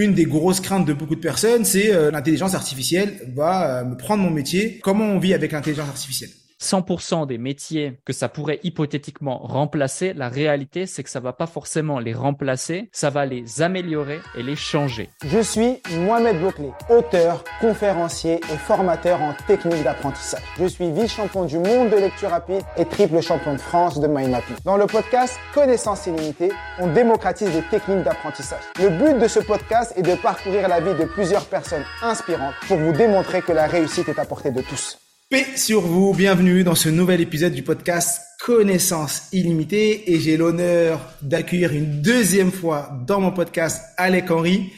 [0.00, 3.98] Une des grosses craintes de beaucoup de personnes, c'est euh, l'intelligence artificielle va euh, me
[3.98, 4.80] prendre mon métier.
[4.82, 6.30] Comment on vit avec l'intelligence artificielle?
[6.60, 11.46] 100% des métiers que ça pourrait hypothétiquement remplacer, la réalité, c'est que ça va pas
[11.46, 15.10] forcément les remplacer, ça va les améliorer et les changer.
[15.24, 20.42] Je suis Mohamed Bouclé, auteur, conférencier et formateur en technique d'apprentissage.
[20.58, 24.30] Je suis vice-champion du monde de lecture rapide et triple champion de France de mind
[24.30, 24.56] mapping.
[24.64, 28.62] Dans le podcast Connaissance illimitée, on démocratise les techniques d'apprentissage.
[28.78, 32.76] Le but de ce podcast est de parcourir la vie de plusieurs personnes inspirantes pour
[32.76, 34.98] vous démontrer que la réussite est à portée de tous.
[35.30, 41.08] Paix sur vous, bienvenue dans ce nouvel épisode du podcast Connaissance illimitée et j'ai l'honneur
[41.22, 44.72] d'accueillir une deuxième fois dans mon podcast Alec Henry.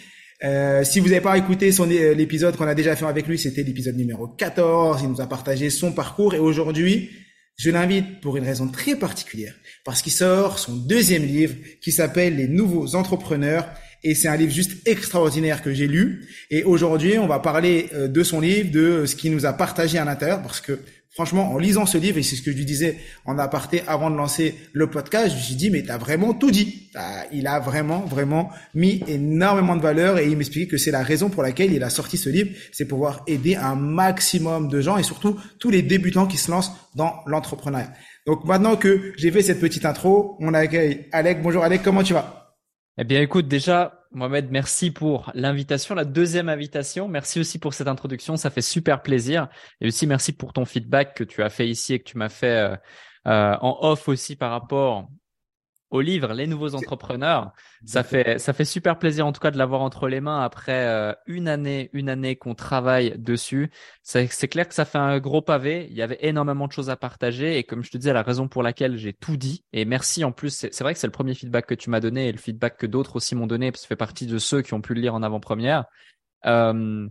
[0.44, 3.62] Euh, si vous n'avez pas écouté son l'épisode qu'on a déjà fait avec lui, c'était
[3.62, 5.00] l'épisode numéro 14.
[5.03, 7.09] Il nous a partagé son parcours et aujourd'hui,
[7.56, 9.55] je l'invite pour une raison très particulière
[9.87, 13.70] parce qu'il sort son deuxième livre qui s'appelle Les nouveaux entrepreneurs
[14.05, 16.27] et c'est un livre juste extraordinaire que j'ai lu.
[16.50, 19.98] Et aujourd'hui, on va parler euh, de son livre, de ce qu'il nous a partagé
[19.98, 20.78] à l'intérieur, parce que
[21.14, 24.11] franchement, en lisant ce livre, et c'est ce que je lui disais en aparté avant
[24.11, 26.91] de lancer le podcast, je me suis dit, mais t'as vraiment tout dit.
[27.33, 31.28] Il a vraiment, vraiment mis énormément de valeur et il m'expliquait que c'est la raison
[31.28, 35.03] pour laquelle il a sorti ce livre, c'est pouvoir aider un maximum de gens et
[35.03, 37.92] surtout tous les débutants qui se lancent dans l'entrepreneuriat.
[38.27, 41.42] Donc maintenant que j'ai fait cette petite intro, on accueille Alec.
[41.42, 42.41] Bonjour Alec, comment tu vas?
[42.98, 47.08] Eh bien, écoute, déjà, Mohamed, merci pour l'invitation, la deuxième invitation.
[47.08, 49.48] Merci aussi pour cette introduction, ça fait super plaisir.
[49.80, 52.28] Et aussi, merci pour ton feedback que tu as fait ici et que tu m'as
[52.28, 52.76] fait euh,
[53.28, 55.08] euh, en off aussi par rapport
[55.92, 57.53] au livre Les nouveaux entrepreneurs.
[57.84, 60.86] Ça fait ça fait super plaisir en tout cas de l'avoir entre les mains après
[60.86, 63.70] euh, une année une année qu'on travaille dessus.
[64.02, 65.86] C'est clair que ça fait un gros pavé.
[65.91, 68.48] Il y avait énormément de choses à partager et comme je te disais la raison
[68.48, 71.34] pour laquelle j'ai tout dit et merci en plus c'est vrai que c'est le premier
[71.34, 73.84] feedback que tu m'as donné et le feedback que d'autres aussi m'ont donné parce que
[73.84, 75.84] ça fait partie de ceux qui ont pu le lire en avant-première.
[76.47, 77.06] Euh,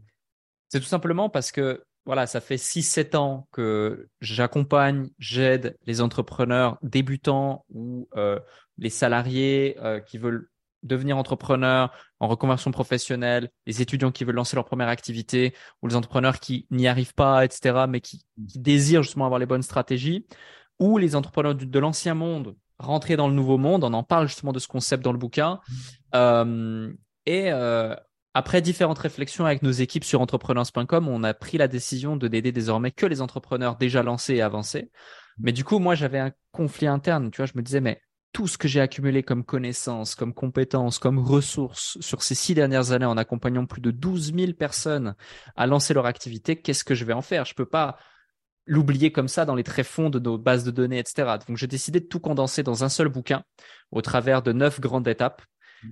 [0.70, 6.78] c'est tout simplement parce que voilà, ça fait 6-7 ans que j'accompagne, j'aide les entrepreneurs
[6.82, 8.40] débutants ou euh,
[8.78, 10.50] les salariés euh, qui veulent
[10.84, 15.96] devenir entrepreneurs en reconversion professionnelle, les étudiants qui veulent lancer leur première activité ou les
[15.96, 20.26] entrepreneurs qui n'y arrivent pas, etc., mais qui, désirent justement avoir les bonnes stratégies,
[20.80, 23.84] ou les entrepreneurs de, l'ancien monde rentrer dans le nouveau monde.
[23.84, 25.60] On en parle justement de ce concept dans le bouquin.
[26.16, 26.92] Euh,
[27.28, 27.96] et euh,
[28.34, 32.52] après différentes réflexions avec nos équipes sur entrepreneurs.com, on a pris la décision de n'aider
[32.52, 34.90] désormais que les entrepreneurs déjà lancés et avancés.
[35.38, 37.31] Mais du coup, moi, j'avais un conflit interne.
[37.31, 41.00] Tu vois, je me disais, mais tout ce que j'ai accumulé comme connaissances, comme compétences,
[41.00, 45.16] comme ressources sur ces six dernières années en accompagnant plus de 12 000 personnes
[45.56, 47.44] à lancer leur activité, qu'est-ce que je vais en faire?
[47.46, 47.97] Je peux pas
[48.66, 51.38] l'oublier comme ça dans les tréfonds de nos bases de données, etc.
[51.46, 53.44] Donc j'ai décidé de tout condenser dans un seul bouquin
[53.91, 55.41] au travers de neuf grandes étapes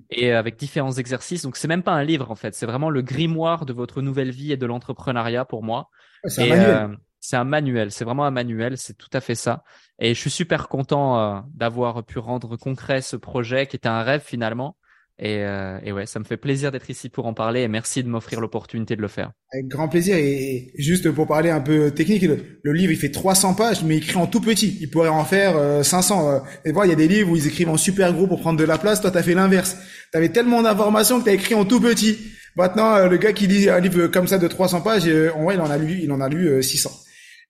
[0.09, 1.43] et avec différents exercices.
[1.43, 4.31] Donc c'est même pas un livre en fait, c'est vraiment le grimoire de votre nouvelle
[4.31, 5.89] vie et de l'entrepreneuriat pour moi.
[6.25, 9.63] C'est un c'est un manuel, c'est vraiment un manuel, c'est tout à fait ça.
[9.99, 14.03] Et je suis super content euh, d'avoir pu rendre concret ce projet qui était un
[14.03, 14.77] rêve finalement.
[15.19, 18.03] Et, euh, et ouais, ça me fait plaisir d'être ici pour en parler et merci
[18.03, 19.31] de m'offrir l'opportunité de le faire.
[19.51, 23.53] Avec grand plaisir et juste pour parler un peu technique, le, livre il fait 300
[23.53, 24.77] pages mais écrit en tout petit.
[24.79, 26.29] Il pourrait en faire 500.
[26.29, 28.39] Euh, et voilà, il y a des livres où ils écrivent en super gros pour
[28.39, 29.01] prendre de la place.
[29.01, 29.77] Toi, t'as fait l'inverse.
[30.11, 32.17] T'avais tellement d'informations que t'as écrit en tout petit.
[32.55, 35.61] Maintenant, le gars qui lit un livre comme ça de 300 pages, en vrai, il
[35.61, 36.89] en a lu, il en a lu 600.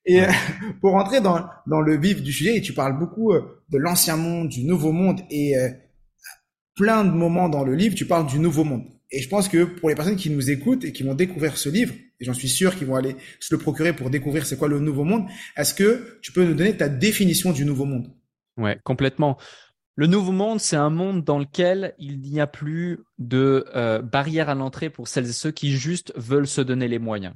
[0.06, 0.22] Et
[0.80, 4.16] pour rentrer dans, dans le vif du sujet, et tu parles beaucoup euh, de l'ancien
[4.16, 5.68] monde, du nouveau monde, et euh,
[6.80, 8.84] plein de moments dans le livre, tu parles du nouveau monde.
[9.10, 11.68] Et je pense que pour les personnes qui nous écoutent et qui vont découvrir ce
[11.68, 14.68] livre, et j'en suis sûr qu'ils vont aller se le procurer pour découvrir c'est quoi
[14.68, 15.26] le nouveau monde,
[15.58, 18.10] est-ce que tu peux nous donner ta définition du nouveau monde?
[18.56, 19.36] Ouais, complètement.
[19.94, 24.48] Le nouveau monde, c'est un monde dans lequel il n'y a plus de euh, barrière
[24.48, 27.34] à l'entrée pour celles et ceux qui juste veulent se donner les moyens.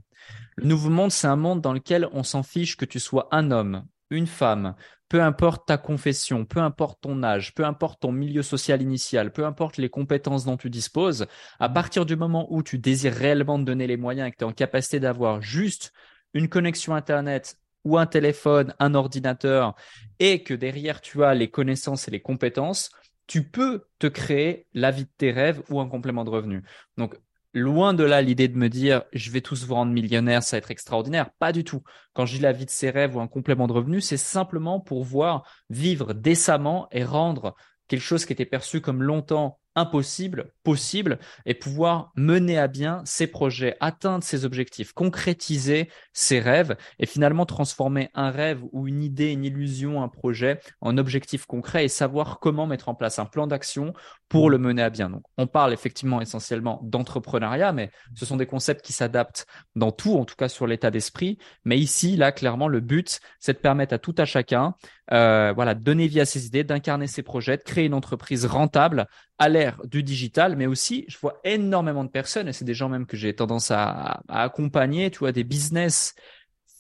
[0.57, 3.51] Le nouveau monde, c'est un monde dans lequel on s'en fiche que tu sois un
[3.51, 4.75] homme, une femme,
[5.15, 9.47] peu importe ta confession, peu importe ton âge, peu importe ton milieu social initial, peu
[9.47, 11.27] importe les compétences dont tu disposes,
[11.61, 14.43] à partir du moment où tu désires réellement te donner les moyens et que tu
[14.43, 15.93] es en capacité d'avoir juste
[16.33, 19.77] une connexion Internet ou un téléphone, un ordinateur,
[20.19, 22.91] et que derrière tu as les connaissances et les compétences,
[23.29, 26.65] tu peux te créer la vie de tes rêves ou un complément de revenu.
[26.97, 27.15] Donc,
[27.55, 30.59] loin de là l'idée de me dire je vais tous vous rendre millionnaire, ça va
[30.59, 31.31] être extraordinaire.
[31.39, 31.83] Pas du tout.
[32.13, 34.81] Quand je dis la vie de ses rêves ou un complément de revenu, c'est simplement
[34.81, 37.55] pour voir vivre décemment et rendre
[37.89, 43.29] quelque chose qui était perçu comme longtemps impossible, possible, et pouvoir mener à bien ses
[43.29, 49.31] projets, atteindre ses objectifs, concrétiser ses rêves, et finalement transformer un rêve ou une idée,
[49.31, 53.47] une illusion, un projet en objectif concret et savoir comment mettre en place un plan
[53.47, 53.93] d'action
[54.29, 55.11] pour le mener à bien.
[55.11, 59.47] Donc, on parle effectivement essentiellement d'entrepreneuriat, mais ce sont des concepts qui s'adaptent
[59.77, 61.39] dans tout, en tout cas sur l'état d'esprit.
[61.65, 64.75] Mais ici, là, clairement, le but, c'est de permettre à tout à chacun,
[65.13, 68.47] euh, voilà, de donner vie à ses idées, d'incarner ses projets, de créer une entreprise
[68.47, 69.07] rentable
[69.39, 72.89] à l'ère du digital, mais aussi, je vois énormément de personnes, et c'est des gens
[72.89, 76.15] même que j'ai tendance à, accompagner, tu vois, des business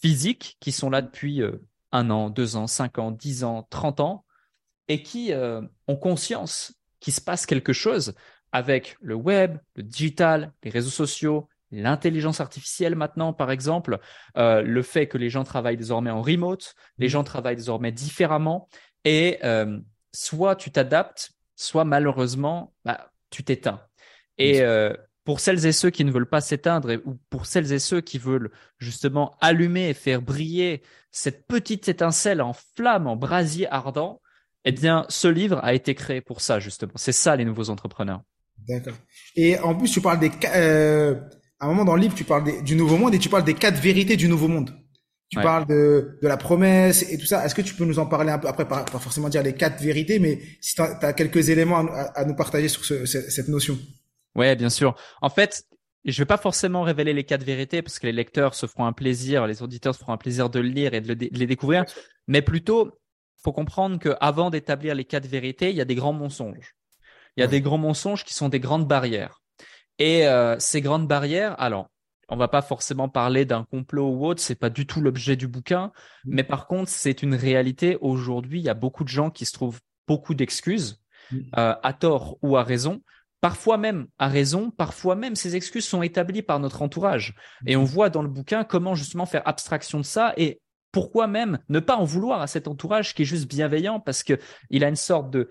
[0.00, 1.52] physiques qui sont là depuis euh,
[1.92, 4.24] un an, deux ans, cinq ans, dix ans, trente ans,
[4.88, 8.14] et qui euh, ont conscience qu'il se passe quelque chose
[8.52, 13.98] avec le web, le digital, les réseaux sociaux, l'intelligence artificielle maintenant, par exemple,
[14.36, 17.10] euh, le fait que les gens travaillent désormais en remote, les mmh.
[17.10, 18.68] gens travaillent désormais différemment,
[19.04, 19.38] et
[20.12, 23.80] soit tu t'adaptes, soit malheureusement, bah, tu t'éteins.
[24.38, 24.94] Et euh,
[25.24, 28.18] pour celles et ceux qui ne veulent pas s'éteindre, ou pour celles et ceux qui
[28.18, 34.20] veulent justement allumer et faire briller cette petite étincelle en flamme, en brasier ardent,
[34.64, 36.92] eh bien, ce livre a été créé pour ça, justement.
[36.94, 38.22] C'est ça, les nouveaux entrepreneurs.
[38.68, 38.94] D'accord.
[39.34, 40.30] Et en plus, tu parles des...
[40.54, 41.14] Euh,
[41.58, 43.54] à un moment dans le livre, tu parles du nouveau monde et tu parles des
[43.54, 44.70] quatre vérités du nouveau monde.
[45.30, 47.44] Tu parles de, de la promesse et tout ça.
[47.44, 48.46] Est-ce que tu peux nous en parler un peu?
[48.46, 52.36] Après, pas, forcément dire les quatre vérités, mais si tu as, quelques éléments à, nous
[52.36, 53.78] partager sur ce, cette notion.
[54.36, 54.94] Ouais, bien sûr.
[55.22, 55.64] En fait,
[56.04, 58.92] je vais pas forcément révéler les quatre vérités parce que les lecteurs se feront un
[58.92, 61.84] plaisir, les auditeurs se feront un plaisir de le lire et de, les découvrir,
[62.26, 62.92] mais plutôt,
[63.42, 66.76] faut comprendre qu'avant d'établir les quatre vérités, il y a des grands mensonges.
[67.36, 69.42] Il y a des grands mensonges qui sont des grandes barrières.
[69.98, 71.88] Et euh, ces grandes barrières, alors,
[72.28, 75.48] on va pas forcément parler d'un complot ou autre, c'est pas du tout l'objet du
[75.48, 75.92] bouquin,
[76.24, 76.34] mm.
[76.34, 77.96] mais par contre, c'est une réalité.
[78.00, 81.38] Aujourd'hui, il y a beaucoup de gens qui se trouvent beaucoup d'excuses, mm.
[81.58, 83.02] euh, à tort ou à raison.
[83.40, 87.34] Parfois même à raison, parfois même ces excuses sont établies par notre entourage.
[87.66, 87.86] Et on mm.
[87.86, 90.60] voit dans le bouquin comment justement faire abstraction de ça et
[90.94, 94.38] pourquoi même ne pas en vouloir à cet entourage qui est juste bienveillant parce que
[94.70, 95.48] il a une sorte de,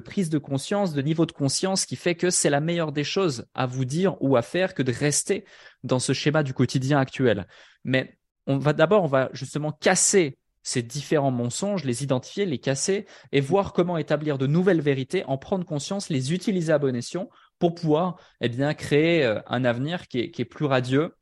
[0.00, 3.46] prise de conscience, de niveau de conscience qui fait que c'est la meilleure des choses
[3.54, 5.44] à vous dire ou à faire que de rester
[5.84, 7.46] dans ce schéma du quotidien actuel.
[7.84, 13.06] Mais on va d'abord, on va justement casser ces différents mensonges, les identifier, les casser
[13.30, 17.28] et voir comment établir de nouvelles vérités, en prendre conscience, les utiliser à bon escient
[17.60, 21.14] pour pouvoir eh bien, créer euh, un avenir qui est plus radieux,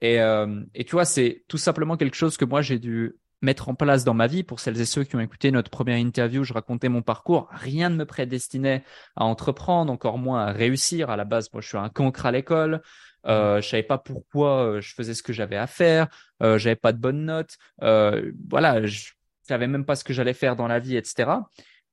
[0.00, 3.68] et, euh, et tu vois, c'est tout simplement quelque chose que moi j'ai dû mettre
[3.68, 4.42] en place dans ma vie.
[4.42, 7.48] Pour celles et ceux qui ont écouté notre première interview, je racontais mon parcours.
[7.52, 8.84] Rien ne me prédestinait
[9.16, 11.10] à entreprendre, encore moins à réussir.
[11.10, 12.82] À la base, moi, je suis un cancre à l'école.
[13.26, 16.08] Euh, je savais pas pourquoi euh, je faisais ce que j'avais à faire.
[16.42, 17.56] Euh, j'avais pas de bonnes notes.
[17.82, 19.12] Euh, voilà, je
[19.46, 21.30] savais même pas ce que j'allais faire dans la vie, etc.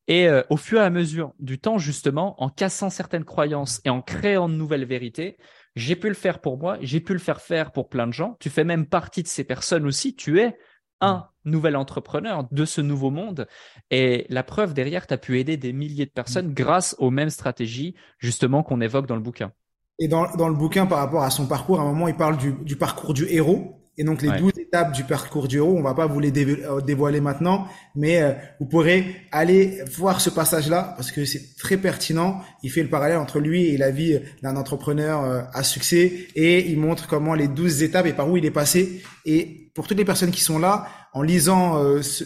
[0.07, 3.89] Et euh, au fur et à mesure du temps, justement, en cassant certaines croyances et
[3.89, 5.37] en créant de nouvelles vérités,
[5.77, 8.35] j'ai pu le faire pour moi, j'ai pu le faire faire pour plein de gens.
[8.39, 10.15] Tu fais même partie de ces personnes aussi.
[10.15, 10.57] Tu es
[11.01, 11.51] un mm.
[11.51, 13.47] nouvel entrepreneur de ce nouveau monde.
[13.91, 17.29] Et la preuve derrière, tu as pu aider des milliers de personnes grâce aux mêmes
[17.29, 19.51] stratégies, justement, qu'on évoque dans le bouquin.
[19.99, 22.37] Et dans, dans, le bouquin, par rapport à son parcours, à un moment, il parle
[22.37, 23.79] du, du parcours du héros.
[23.99, 26.81] Et donc les douze étapes du parcours du héros, on va pas vous les euh,
[26.81, 32.41] dévoiler maintenant, mais euh, vous pourrez aller voir ce passage-là parce que c'est très pertinent.
[32.61, 36.69] Il fait le parallèle entre lui et la vie d'un entrepreneur euh, à succès et
[36.69, 39.01] il montre comment les douze étapes et par où il est passé.
[39.25, 42.23] Et pour toutes les personnes qui sont là, en lisant ce,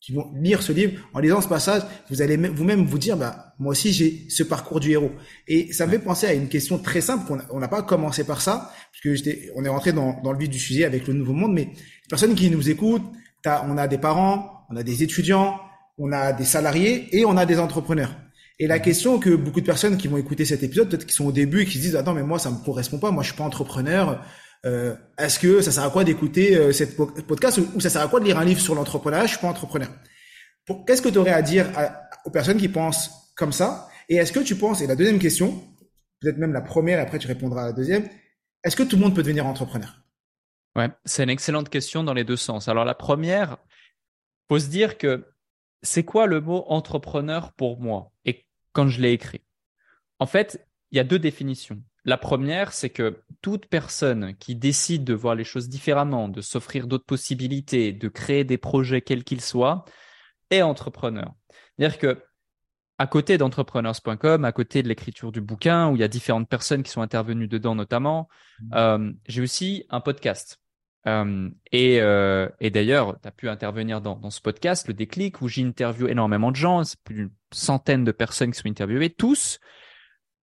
[0.00, 3.54] qui vont lire ce livre, en lisant ce passage, vous allez vous-même vous dire, bah,
[3.58, 5.10] moi aussi j'ai ce parcours du héros.
[5.48, 8.40] Et ça me fait penser à une question très simple, on n'a pas commencé par
[8.40, 11.52] ça, puisque on est rentré dans, dans le vif du sujet avec le Nouveau Monde,
[11.52, 13.02] mais les personnes qui nous écoutent,
[13.44, 15.58] on a des parents, on a des étudiants,
[15.98, 18.14] on a des salariés et on a des entrepreneurs.
[18.60, 21.26] Et la question que beaucoup de personnes qui vont écouter cet épisode, peut-être qui sont
[21.26, 23.28] au début et qui se disent, attends, mais moi ça me correspond pas, moi je
[23.28, 24.24] suis pas entrepreneur,
[24.66, 28.08] euh, est-ce que ça sert à quoi d'écouter euh, cette podcast ou, ça sert à
[28.08, 29.26] quoi de lire un livre sur l'entrepreneuriat?
[29.26, 29.88] Je suis pas entrepreneur.
[30.86, 31.66] Qu'est-ce que tu aurais à dire
[32.24, 33.88] aux personnes qui pensent comme ça?
[34.08, 35.62] Et est-ce que tu penses, et la deuxième question,
[36.20, 38.08] peut-être même la première, après tu répondras à la deuxième,
[38.64, 40.02] est-ce que tout le monde peut devenir entrepreneur?
[40.76, 42.68] Ouais, c'est une excellente question dans les deux sens.
[42.68, 43.58] Alors la première,
[44.48, 45.26] faut se dire que
[45.82, 48.12] c'est quoi le mot entrepreneur pour moi?
[48.24, 49.42] Et quand je l'ai écrit.
[50.18, 51.82] En fait, il y a deux définitions.
[52.04, 56.86] La première, c'est que toute personne qui décide de voir les choses différemment, de s'offrir
[56.86, 59.84] d'autres possibilités, de créer des projets quels qu'ils soient,
[60.50, 61.34] est entrepreneur.
[61.76, 62.22] C'est-à-dire que
[62.98, 66.82] à côté d'entrepreneurs.com, à côté de l'écriture du bouquin, où il y a différentes personnes
[66.82, 68.28] qui sont intervenues dedans notamment,
[68.60, 68.70] mmh.
[68.74, 70.60] euh, j'ai aussi un podcast.
[71.06, 75.40] Euh, et, euh, et d'ailleurs, tu as pu intervenir dans, dans, ce podcast, le déclic,
[75.40, 79.10] où j'interviewe énormément de gens, c'est plus d'une centaine de personnes qui sont interviewées.
[79.10, 79.60] Tous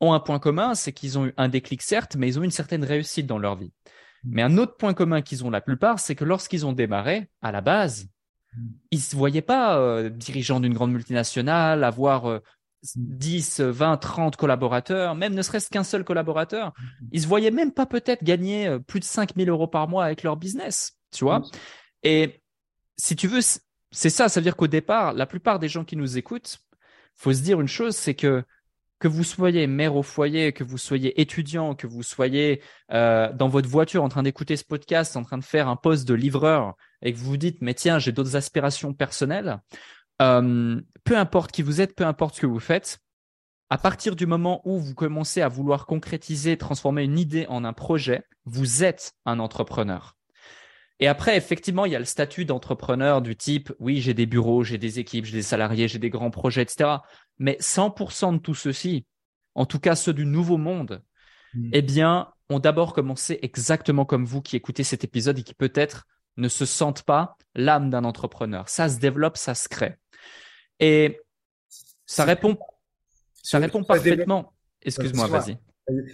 [0.02, 2.46] ont un point commun, c'est qu'ils ont eu un déclic certes, mais ils ont eu
[2.46, 3.72] une certaine réussite dans leur vie.
[4.24, 4.30] Mmh.
[4.32, 7.52] Mais un autre point commun qu'ils ont la plupart, c'est que lorsqu'ils ont démarré, à
[7.52, 8.08] la base,
[8.92, 12.42] ils se voyaient pas euh, dirigeants d'une grande multinationale, avoir
[12.96, 16.74] 10, 20, 30 collaborateurs, même ne serait-ce qu'un seul collaborateur.
[17.12, 20.24] Ils se voyaient même pas peut-être gagner euh, plus de 5000 euros par mois avec
[20.24, 21.42] leur business, tu vois.
[22.04, 22.42] Et
[22.98, 23.42] si tu veux,
[23.92, 26.60] c'est ça, ça veut dire qu'au départ, la plupart des gens qui nous écoutent,
[27.16, 28.44] faut se dire une chose, c'est que
[29.06, 33.48] que vous soyez mère au foyer, que vous soyez étudiant, que vous soyez euh, dans
[33.48, 36.74] votre voiture en train d'écouter ce podcast, en train de faire un poste de livreur,
[37.04, 39.62] et que vous vous dites, mais tiens, j'ai d'autres aspirations personnelles,
[40.24, 42.98] euh, peu importe qui vous êtes, peu importe ce que vous faites,
[43.70, 47.74] à partir du moment où vous commencez à vouloir concrétiser, transformer une idée en un
[47.74, 50.18] projet, vous êtes un entrepreneur.
[51.00, 54.64] Et après, effectivement, il y a le statut d'entrepreneur du type, oui, j'ai des bureaux,
[54.64, 56.90] j'ai des équipes, j'ai des salariés, j'ai des grands projets, etc.
[57.38, 59.06] Mais 100% de tout ceci,
[59.56, 61.04] en tout cas ceux du nouveau monde,
[61.54, 61.70] hmm.
[61.74, 66.06] eh bien, ont d'abord commencé exactement comme vous qui écoutez cet épisode et qui peut-être
[66.38, 68.70] ne se sentent pas l'âme d'un entrepreneur.
[68.70, 69.96] Ça se développe, ça se crée.
[70.80, 71.20] Et
[72.06, 72.58] ça répond,
[73.42, 74.54] ça répond parfaitement.
[74.82, 75.58] Excuse-moi, vas-y.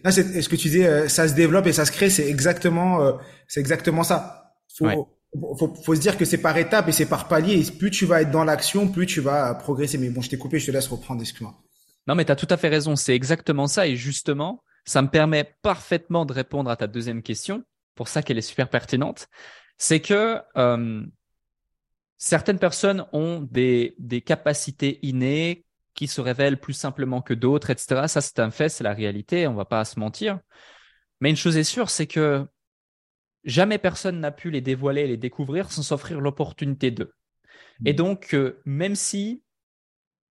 [0.06, 3.14] est-ce que tu dis, euh, ça se développe et ça se crée, c'est exactement, euh,
[3.48, 4.41] c'est exactement ça?
[4.78, 5.10] Faut,
[5.58, 7.64] faut, faut, se dire que c'est par étapes et c'est par paliers.
[7.78, 9.98] plus tu vas être dans l'action, plus tu vas progresser.
[9.98, 11.56] Mais bon, je t'ai coupé, je te laisse reprendre, excuse-moi.
[12.08, 12.96] Non, mais tu as tout à fait raison.
[12.96, 13.88] C'est exactement ça.
[13.88, 17.64] Et justement, ça me permet parfaitement de répondre à ta deuxième question.
[17.96, 19.28] Pour ça qu'elle est super pertinente.
[19.78, 21.04] C'est que euh,
[22.18, 28.04] certaines personnes ont des, des capacités innées qui se révèlent plus simplement que d'autres, etc.
[28.08, 29.48] Ça, c'est un fait, c'est la réalité.
[29.48, 30.40] On va pas se mentir.
[31.20, 32.48] Mais une chose est sûre, c'est que
[33.44, 37.14] jamais personne n'a pu les dévoiler et les découvrir sans s'offrir l'opportunité d'eux.
[37.80, 37.88] Mm.
[37.88, 39.44] Et donc, euh, même si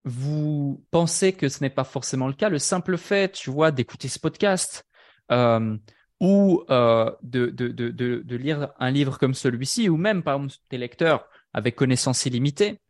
[0.05, 4.09] vous pensez que ce n'est pas forcément le cas, le simple fait, tu vois, d'écouter
[4.09, 4.87] ce podcast
[5.31, 5.77] euh,
[6.21, 10.55] ou euh, de, de, de, de, lire un livre comme celui-ci, ou même, par exemple,
[10.71, 12.81] des lecteurs avec connaissance illimitée,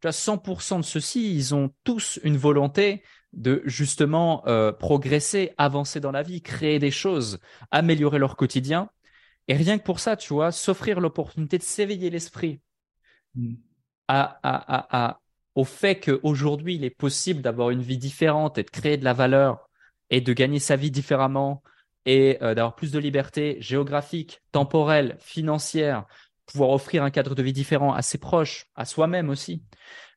[0.00, 3.02] tu vois, 100% de ceux-ci, ils ont tous une volonté
[3.32, 4.44] de justement
[4.78, 7.40] progresser, avancer dans la vie, créer des choses,
[7.72, 8.90] améliorer leur quotidien
[9.48, 12.60] et rien que pour ça, tu vois, s'offrir l'opportunité de s'éveiller l'esprit
[13.34, 13.54] mm.
[14.08, 15.20] à, à, à,
[15.54, 19.12] au fait qu'aujourd'hui, il est possible d'avoir une vie différente et de créer de la
[19.12, 19.68] valeur
[20.10, 21.62] et de gagner sa vie différemment
[22.06, 26.06] et euh, d'avoir plus de liberté géographique, temporelle, financière,
[26.46, 29.62] pouvoir offrir un cadre de vie différent à ses proches, à soi-même aussi,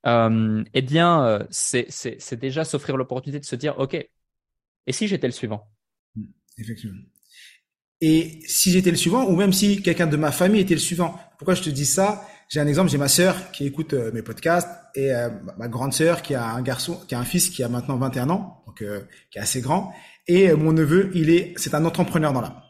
[0.06, 5.28] euh, eh bien, euh, c'est déjà s'offrir l'opportunité de se dire, OK, et si j'étais
[5.28, 5.70] le suivant?
[6.16, 6.26] Mm.
[6.58, 7.02] Effectivement.
[8.02, 11.20] Et si j'étais le suivant, ou même si quelqu'un de ma famille était le suivant,
[11.38, 12.28] pourquoi je te dis ça?
[12.50, 15.94] J'ai un exemple, j'ai ma sœur qui écoute euh, mes podcasts et euh, ma grande
[15.94, 18.82] sœur qui a un garçon, qui a un fils qui a maintenant 21 ans, donc
[18.82, 19.02] euh,
[19.32, 19.92] qui est assez grand,
[20.28, 22.62] et mon neveu, il est, c'est un entrepreneur dans l'âme.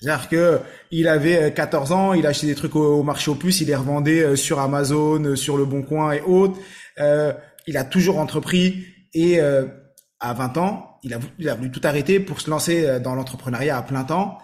[0.00, 0.60] C'est-à-dire que
[0.90, 4.36] il avait 14 ans, il achetait des trucs au, marché aux puces, il les revendait
[4.36, 6.58] sur Amazon, sur le Bon Coin et autres.
[7.66, 12.48] il a toujours entrepris et à 20 ans, il a voulu tout arrêter pour se
[12.48, 14.38] lancer dans l'entrepreneuriat à plein temps.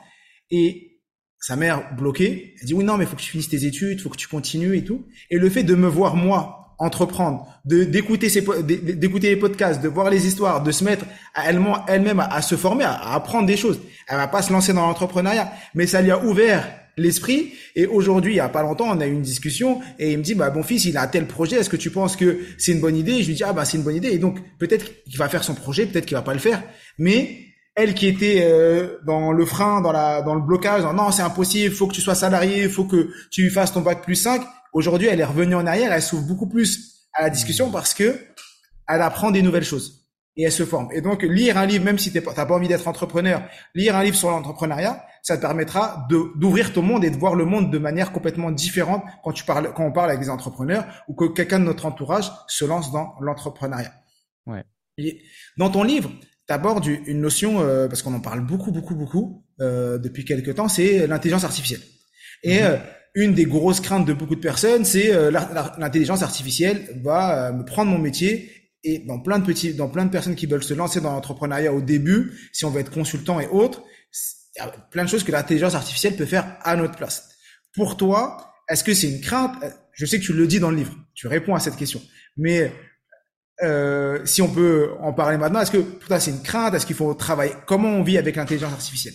[0.51, 1.01] Et
[1.41, 4.09] sa mère bloquée, elle dit oui non mais faut que tu finisses tes études, faut
[4.09, 5.07] que tu continues et tout.
[5.31, 9.89] Et le fait de me voir moi entreprendre, de d'écouter ces d'écouter les podcasts, de
[9.89, 13.57] voir les histoires, de se mettre à elle-même elle à, se former, à, apprendre des
[13.57, 13.81] choses.
[14.09, 17.53] Elle va pas se lancer dans l'entrepreneuriat, mais ça lui a ouvert l'esprit.
[17.75, 20.23] Et aujourd'hui, il y a pas longtemps, on a eu une discussion et il me
[20.23, 21.57] dit bah bon fils, il a tel projet.
[21.57, 23.23] Est-ce que tu penses que c'est une bonne idée?
[23.23, 24.11] Je lui dis ah bah c'est une bonne idée.
[24.11, 26.63] Et donc peut-être qu'il va faire son projet, peut-être qu'il va pas le faire,
[26.99, 27.46] mais
[27.77, 31.75] elle qui était euh, dans le frein, dans la dans le blocage, non c'est impossible,
[31.75, 34.43] faut que tu sois salarié, faut que tu fasses ton bac plus 5.
[34.73, 38.19] Aujourd'hui, elle est revenue en arrière, elle s'ouvre beaucoup plus à la discussion parce que
[38.89, 40.07] elle apprend des nouvelles choses
[40.37, 40.89] et elle se forme.
[40.93, 43.43] Et donc lire un livre, même si tu n'as pas envie d'être entrepreneur,
[43.75, 47.45] lire un livre sur l'entrepreneuriat, ça te permettra d'ouvrir ton monde et de voir le
[47.45, 51.15] monde de manière complètement différente quand tu parles quand on parle avec des entrepreneurs ou
[51.15, 53.93] que quelqu'un de notre entourage se lance dans l'entrepreneuriat.
[54.47, 54.65] Ouais.
[55.57, 56.11] dans ton livre,
[56.47, 60.69] t'abordes une notion, euh, parce qu'on en parle beaucoup, beaucoup, beaucoup euh, depuis quelques temps,
[60.69, 61.81] c'est l'intelligence artificielle.
[62.43, 62.77] Et euh,
[63.15, 65.11] une des grosses craintes de beaucoup de personnes, c'est
[65.79, 68.51] l'intelligence artificielle va me prendre mon métier.
[68.85, 71.73] Et dans plein de petits, dans plein de personnes qui veulent se lancer dans l'entrepreneuriat
[71.73, 73.83] au début, si on veut être consultant et autres,
[74.55, 77.31] il y a plein de choses que l'intelligence artificielle peut faire à notre place.
[77.75, 79.55] Pour toi, est-ce que c'est une crainte?
[79.93, 82.03] Je sais que tu le dis dans le livre, tu réponds à cette question,
[82.37, 82.71] mais
[83.63, 86.75] euh, si on peut en parler maintenant, est-ce que pour toi c'est une crainte?
[86.75, 87.53] Est-ce qu'il faut travailler?
[87.67, 89.15] Comment on vit avec l'intelligence artificielle?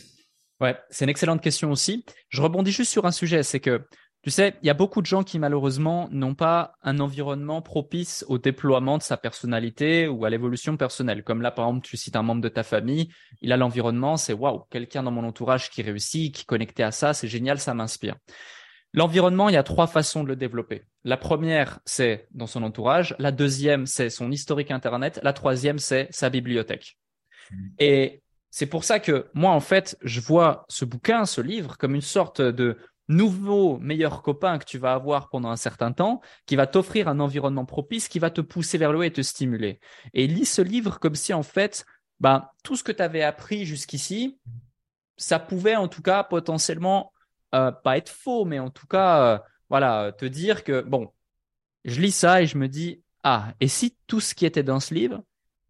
[0.59, 2.05] Ouais, c'est une excellente question aussi.
[2.29, 3.81] Je rebondis juste sur un sujet, c'est que
[4.23, 8.23] tu sais, il y a beaucoup de gens qui malheureusement n'ont pas un environnement propice
[8.27, 11.23] au déploiement de sa personnalité ou à l'évolution personnelle.
[11.23, 13.09] Comme là, par exemple, tu cites un membre de ta famille,
[13.41, 16.91] il a l'environnement, c'est waouh, quelqu'un dans mon entourage qui réussit, qui est connecté à
[16.91, 18.15] ça, c'est génial, ça m'inspire.
[18.93, 20.83] L'environnement, il y a trois façons de le développer.
[21.03, 23.15] La première, c'est dans son entourage.
[23.19, 25.19] La deuxième, c'est son historique Internet.
[25.23, 26.97] La troisième, c'est sa bibliothèque.
[27.51, 27.55] Mmh.
[27.79, 31.95] Et c'est pour ça que moi, en fait, je vois ce bouquin, ce livre, comme
[31.95, 36.55] une sorte de nouveau meilleur copain que tu vas avoir pendant un certain temps, qui
[36.55, 39.79] va t'offrir un environnement propice, qui va te pousser vers le haut et te stimuler.
[40.13, 41.85] Et lis ce livre comme si en fait,
[42.19, 44.39] ben, tout ce que tu avais appris jusqu'ici,
[45.17, 47.11] ça pouvait en tout cas potentiellement
[47.53, 49.39] euh, pas être faux, mais en tout cas, euh,
[49.69, 51.11] voilà, te dire que bon,
[51.85, 54.79] je lis ça et je me dis ah, et si tout ce qui était dans
[54.79, 55.23] ce livre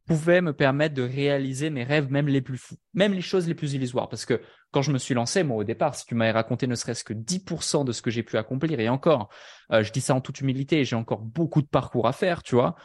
[0.06, 3.56] pouvait me permettre de réaliser mes rêves, même les plus fous, même les choses les
[3.56, 4.10] plus illusoires?
[4.10, 6.76] Parce que quand je me suis lancé, moi, au départ, si tu m'avais raconté ne
[6.76, 9.30] serait-ce que 10% de ce que j'ai pu accomplir, et encore,
[9.72, 12.56] euh, je dis ça en toute humilité, j'ai encore beaucoup de parcours à faire, tu
[12.56, 12.76] vois,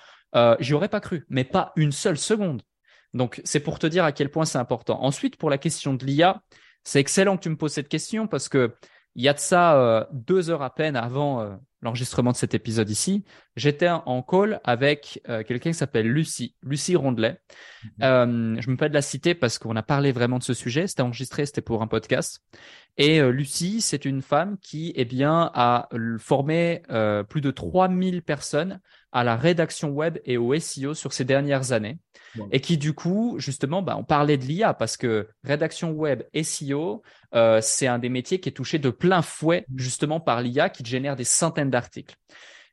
[0.60, 2.62] j'y aurais pas cru, mais pas une seule seconde.
[3.14, 5.02] Donc, c'est pour te dire à quel point c'est important.
[5.02, 6.42] Ensuite, pour la question de l'IA,
[6.86, 8.72] c'est excellent que tu me poses cette question parce que
[9.16, 12.54] il y a de ça euh, deux heures à peine avant euh, l'enregistrement de cet
[12.54, 13.24] épisode ici,
[13.56, 17.40] j'étais en call avec euh, quelqu'un qui s'appelle Lucie, Lucie Rondelet.
[17.98, 18.60] Mhm.
[18.60, 20.86] je me permets de la citer parce qu'on a parlé vraiment de ce sujet.
[20.86, 22.40] C'était enregistré, c'était pour un podcast.
[22.98, 25.88] Et Lucie, c'est une femme qui, eh bien, a
[26.18, 26.82] formé
[27.28, 28.80] plus de 3000 personnes
[29.12, 31.98] à la rédaction web et au SEO sur ces dernières années.
[32.52, 37.02] Et qui, du coup, justement, bah, on parlait de l'IA parce que rédaction web, SEO,
[37.34, 40.84] euh, c'est un des métiers qui est touché de plein fouet, justement, par l'IA qui
[40.84, 42.16] génère des centaines d'articles.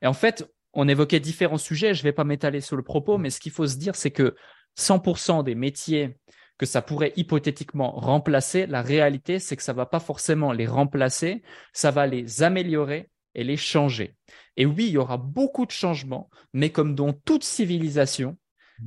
[0.02, 1.94] Et en fait, on évoquait différents sujets.
[1.94, 4.12] Je ne vais pas m'étaler sur le propos, mais ce qu'il faut se dire, c'est
[4.12, 4.36] que
[4.78, 6.18] 100% des métiers
[6.58, 11.42] que ça pourrait hypothétiquement remplacer, la réalité, c'est que ça va pas forcément les remplacer,
[11.74, 14.16] ça va les améliorer et les changer.
[14.58, 18.38] Et oui, il y aura beaucoup de changements, mais comme dans toute civilisation,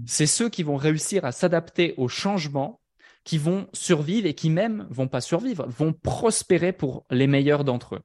[0.05, 2.81] c'est ceux qui vont réussir à s'adapter aux changements
[3.27, 7.97] qui vont survivre et qui même vont pas survivre, vont prospérer pour les meilleurs d'entre
[7.97, 8.03] eux.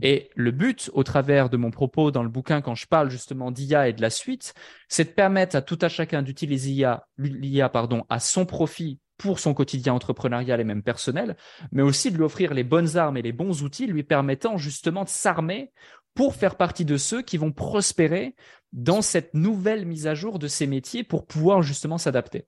[0.00, 3.50] Et le but, au travers de mon propos dans le bouquin, quand je parle justement
[3.50, 4.54] d'IA et de la suite,
[4.88, 9.38] c'est de permettre à tout à chacun d'utiliser l'IA, l'IA pardon, à son profit pour
[9.38, 11.36] son quotidien entrepreneurial et même personnel,
[11.70, 15.04] mais aussi de lui offrir les bonnes armes et les bons outils lui permettant justement
[15.04, 15.72] de s'armer
[16.14, 18.34] pour faire partie de ceux qui vont prospérer
[18.72, 22.46] dans cette nouvelle mise à jour de ces métiers pour pouvoir justement s'adapter.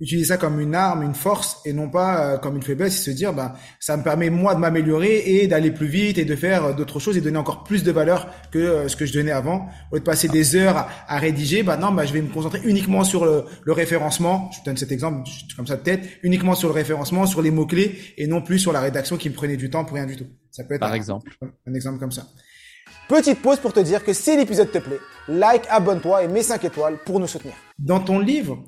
[0.00, 3.10] Utiliser ça comme une arme, une force et non pas euh, comme une faiblesse, et
[3.10, 6.34] se dire bah ça me permet moi de m'améliorer et d'aller plus vite et de
[6.36, 9.12] faire euh, d'autres choses et donner encore plus de valeur que euh, ce que je
[9.12, 9.68] donnais avant.
[9.90, 12.60] Au lieu de passer des heures à, rédiger, bah non, bah je vais me concentrer
[12.64, 14.50] uniquement sur le, le référencement.
[14.52, 17.66] Je donne cet exemple comme ça de tête, uniquement sur le référencement, sur les mots
[17.66, 20.16] clés et non plus sur la rédaction qui me prenait du temps pour rien du
[20.16, 20.26] tout.
[20.50, 21.30] Ça peut être par exemple
[21.66, 22.26] un exemple comme ça.
[23.10, 26.64] Petite pause pour te dire que si l'épisode te plaît, like, abonne-toi et mets 5
[26.64, 27.54] étoiles pour nous soutenir.
[27.78, 28.62] Dans ton livre,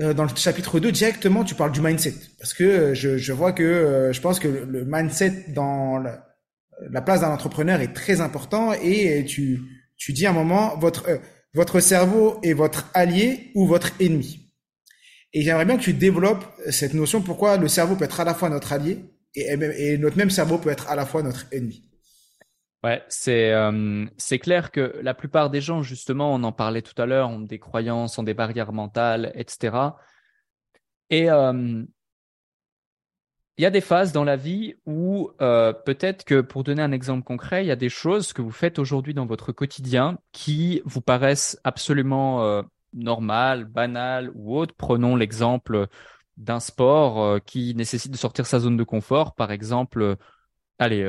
[0.00, 2.14] euh, dans le chapitre 2, directement, tu parles du mindset.
[2.38, 7.02] Parce que euh, je, je vois que euh, je pense que le, mindset dans la,
[7.02, 9.60] place d'un entrepreneur est très important et tu,
[9.96, 11.06] tu dis à un moment, votre,
[11.52, 14.52] votre cerveau est votre allié ou votre ennemi.
[15.32, 18.34] Et j'aimerais bien que tu développes cette notion, pourquoi le cerveau peut être à la
[18.34, 18.98] fois notre allié
[19.34, 21.87] et, et notre même cerveau peut être à la fois notre ennemi.
[22.84, 27.28] Ouais, c'est clair que la plupart des gens, justement, on en parlait tout à l'heure,
[27.28, 29.98] ont des croyances, ont des barrières mentales, etc.
[31.10, 31.88] Et il
[33.58, 37.64] y a des phases dans la vie où peut-être que, pour donner un exemple concret,
[37.64, 41.58] il y a des choses que vous faites aujourd'hui dans votre quotidien qui vous paraissent
[41.64, 42.62] absolument
[42.92, 44.74] normales, banales ou autres.
[44.76, 45.88] Prenons l'exemple
[46.36, 50.14] d'un sport qui nécessite de sortir sa zone de confort, par exemple.
[50.78, 51.04] Allez,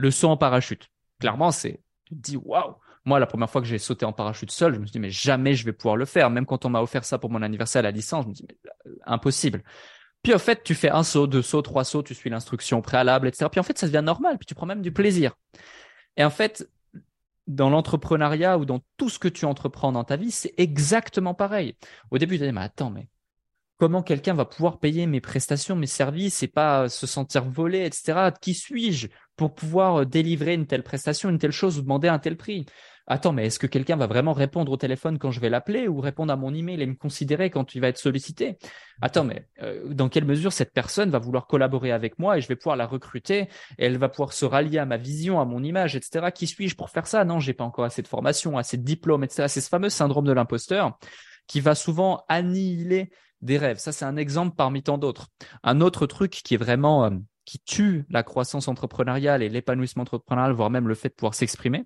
[0.00, 0.88] le saut en parachute.
[1.20, 2.74] Clairement, c'est, tu te dis, waouh!
[3.06, 5.10] Moi, la première fois que j'ai sauté en parachute seul, je me suis dit, mais
[5.10, 6.28] jamais je vais pouvoir le faire.
[6.28, 8.44] Même quand on m'a offert ça pour mon anniversaire à la licence, je me dis,
[8.48, 9.62] mais euh, impossible.
[10.22, 13.28] Puis, en fait, tu fais un saut, deux sauts, trois sauts, tu suis l'instruction préalable,
[13.28, 13.48] etc.
[13.50, 14.36] Puis, en fait, ça devient normal.
[14.36, 15.34] Puis, tu prends même du plaisir.
[16.16, 16.68] Et en fait,
[17.46, 21.76] dans l'entrepreneuriat ou dans tout ce que tu entreprends dans ta vie, c'est exactement pareil.
[22.10, 23.08] Au début, tu te dis, mais attends, mais
[23.78, 28.30] comment quelqu'un va pouvoir payer mes prestations, mes services et pas se sentir volé, etc.
[28.40, 29.08] Qui suis-je?
[29.40, 32.66] Pour pouvoir euh, délivrer une telle prestation, une telle chose ou demander un tel prix
[33.06, 35.98] attends, mais est-ce que quelqu'un va vraiment répondre au téléphone quand je vais l'appeler ou
[36.00, 38.58] répondre à mon email et me considérer quand il va être sollicité?
[39.00, 42.48] Attends, mais euh, dans quelle mesure cette personne va vouloir collaborer avec moi et je
[42.48, 43.48] vais pouvoir la recruter
[43.78, 46.30] elle va pouvoir se rallier à ma vision, à mon image, etc.
[46.30, 47.24] Qui suis-je pour faire ça?
[47.24, 49.48] Non, j'ai pas encore assez de formation, assez de diplôme, etc.
[49.48, 50.98] C'est ce fameux syndrome de l'imposteur
[51.46, 53.10] qui va souvent annihiler
[53.42, 53.78] des rêves.
[53.78, 55.28] Ça, c'est un exemple parmi tant d'autres.
[55.64, 57.10] Un autre truc qui est vraiment euh,
[57.50, 61.84] qui tue la croissance entrepreneuriale et l'épanouissement entrepreneurial, voire même le fait de pouvoir s'exprimer,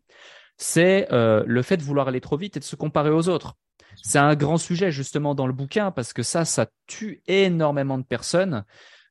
[0.59, 3.55] c'est euh, le fait de vouloir aller trop vite et de se comparer aux autres.
[4.03, 8.03] C'est un grand sujet justement dans le bouquin parce que ça, ça tue énormément de
[8.03, 8.66] personnes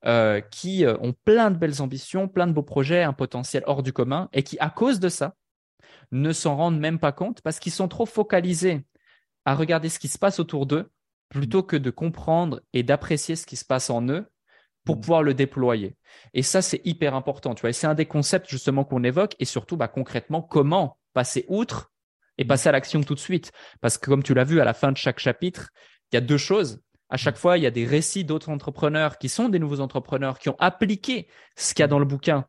[0.05, 3.81] euh, qui euh, ont plein de belles ambitions, plein de beaux projets, un potentiel hors
[3.81, 5.33] du commun et qui, à cause de ça,
[6.11, 8.85] ne s'en rendent même pas compte parce qu'ils sont trop focalisés
[9.45, 10.91] à regarder ce qui se passe autour d'eux
[11.29, 14.27] plutôt que de comprendre et d'apprécier ce qui se passe en eux
[14.85, 15.95] pour pouvoir le déployer.
[16.33, 17.55] Et ça, c'est hyper important.
[17.55, 21.45] Tu vois, c'est un des concepts justement qu'on évoque et surtout, bah, concrètement, comment passer
[21.47, 21.91] outre
[22.37, 23.51] et passer à l'action tout de suite.
[23.81, 25.69] Parce que comme tu l'as vu à la fin de chaque chapitre,
[26.11, 26.81] il y a deux choses.
[27.09, 30.39] À chaque fois, il y a des récits d'autres entrepreneurs qui sont des nouveaux entrepreneurs
[30.39, 32.47] qui ont appliqué ce qu'il y a dans le bouquin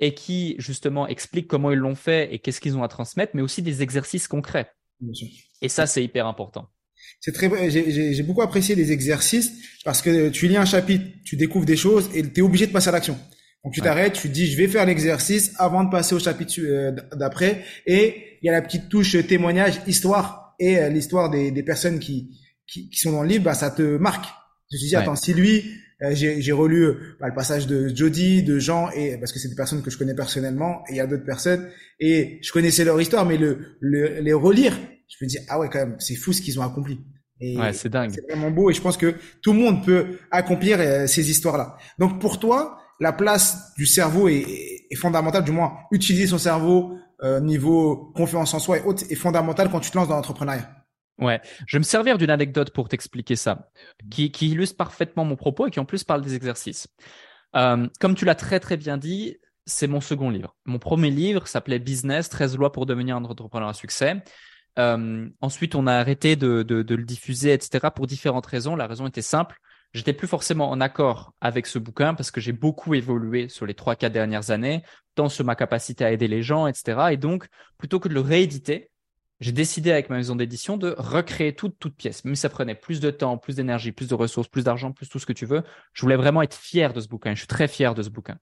[0.00, 3.42] et qui justement expliquent comment ils l'ont fait et qu'est-ce qu'ils ont à transmettre, mais
[3.42, 4.70] aussi des exercices concrets.
[5.62, 6.68] Et ça, c'est hyper important.
[7.20, 9.52] C'est très, j'ai beaucoup apprécié les exercices
[9.84, 12.72] parce que tu lis un chapitre, tu découvres des choses et tu es obligé de
[12.72, 13.18] passer à l'action.
[13.64, 16.90] Donc tu t'arrêtes, tu dis je vais faire l'exercice avant de passer au chapitre euh,
[17.14, 21.62] d'après et il y a la petite touche témoignage, histoire et euh, l'histoire des, des,
[21.62, 24.26] personnes qui, qui, qui sont dans le livre, bah, ça te marque.
[24.70, 25.64] Je me suis dit attends si lui
[26.02, 29.54] euh, j'ai relu bah, le passage de Jody, de Jean et parce que c'est des
[29.54, 31.68] personnes que je connais personnellement et il y a d'autres personnes
[32.00, 34.76] et je connaissais leur histoire mais le, le les relire,
[35.18, 37.00] je me dis ah ouais quand même c'est fou ce qu'ils ont accompli.
[37.40, 38.12] Et ouais, c'est dingue.
[38.14, 41.76] C'est vraiment beau et je pense que tout le monde peut accomplir ces histoires-là.
[41.98, 44.46] Donc pour toi, la place du cerveau est,
[44.90, 49.14] est fondamentale, du moins utiliser son cerveau euh, niveau confiance en soi et autres est
[49.14, 50.68] fondamental quand tu te lances dans l'entrepreneuriat.
[51.18, 53.70] Ouais, je vais me servir d'une anecdote pour t'expliquer ça,
[54.10, 56.88] qui, qui, illustre parfaitement mon propos et qui en plus parle des exercices.
[57.54, 60.56] Euh, comme tu l'as très très bien dit, c'est mon second livre.
[60.64, 64.16] Mon premier livre s'appelait Business, 13 lois pour devenir un entrepreneur à succès.
[64.78, 67.90] Euh, ensuite, on a arrêté de, le diffuser, etc.
[67.94, 68.76] pour différentes raisons.
[68.76, 69.58] La raison était simple
[69.92, 73.74] j'étais plus forcément en accord avec ce bouquin parce que j'ai beaucoup évolué sur les
[73.74, 74.82] trois, quatre dernières années,
[75.14, 77.08] tant sur ma capacité à aider les gens, etc.
[77.12, 77.46] Et donc,
[77.78, 78.90] plutôt que de le rééditer,
[79.40, 82.24] j'ai décidé avec ma maison d'édition de recréer toute, toute pièce.
[82.24, 85.08] Même si ça prenait plus de temps, plus d'énergie, plus de ressources, plus d'argent, plus
[85.08, 87.34] tout ce que tu veux, je voulais vraiment être fier de ce bouquin.
[87.34, 88.38] Je suis très fier de ce bouquin.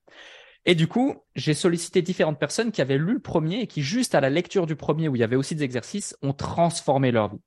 [0.67, 4.15] Et du coup, j'ai sollicité différentes personnes qui avaient lu le premier et qui, juste
[4.15, 7.31] à la lecture du premier, où il y avait aussi des exercices, ont transformé leur
[7.31, 7.41] vie.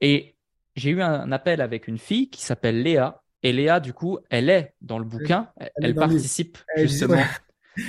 [0.00, 0.34] Et
[0.74, 3.22] j'ai eu un appel avec une fille qui s'appelle Léa.
[3.42, 5.48] Et Léa, du coup, elle est dans le bouquin.
[5.80, 7.22] Elle, participe justement.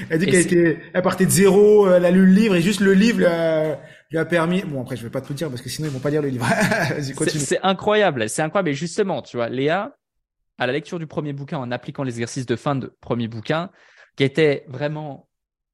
[0.10, 2.80] Elle dit qu'elle était, elle partait de zéro, elle a lu le livre et juste
[2.80, 4.64] le livre lui a, permis.
[4.64, 6.30] Bon, après, je vais pas tout dire parce que sinon ils vont pas lire le
[6.30, 6.46] livre.
[7.28, 8.70] c'est incroyable, c'est incroyable.
[8.70, 9.96] Et justement, tu vois, Léa,
[10.58, 13.70] à la lecture du premier bouquin, en appliquant l'exercice de fin de premier bouquin,
[14.16, 15.30] qui était vraiment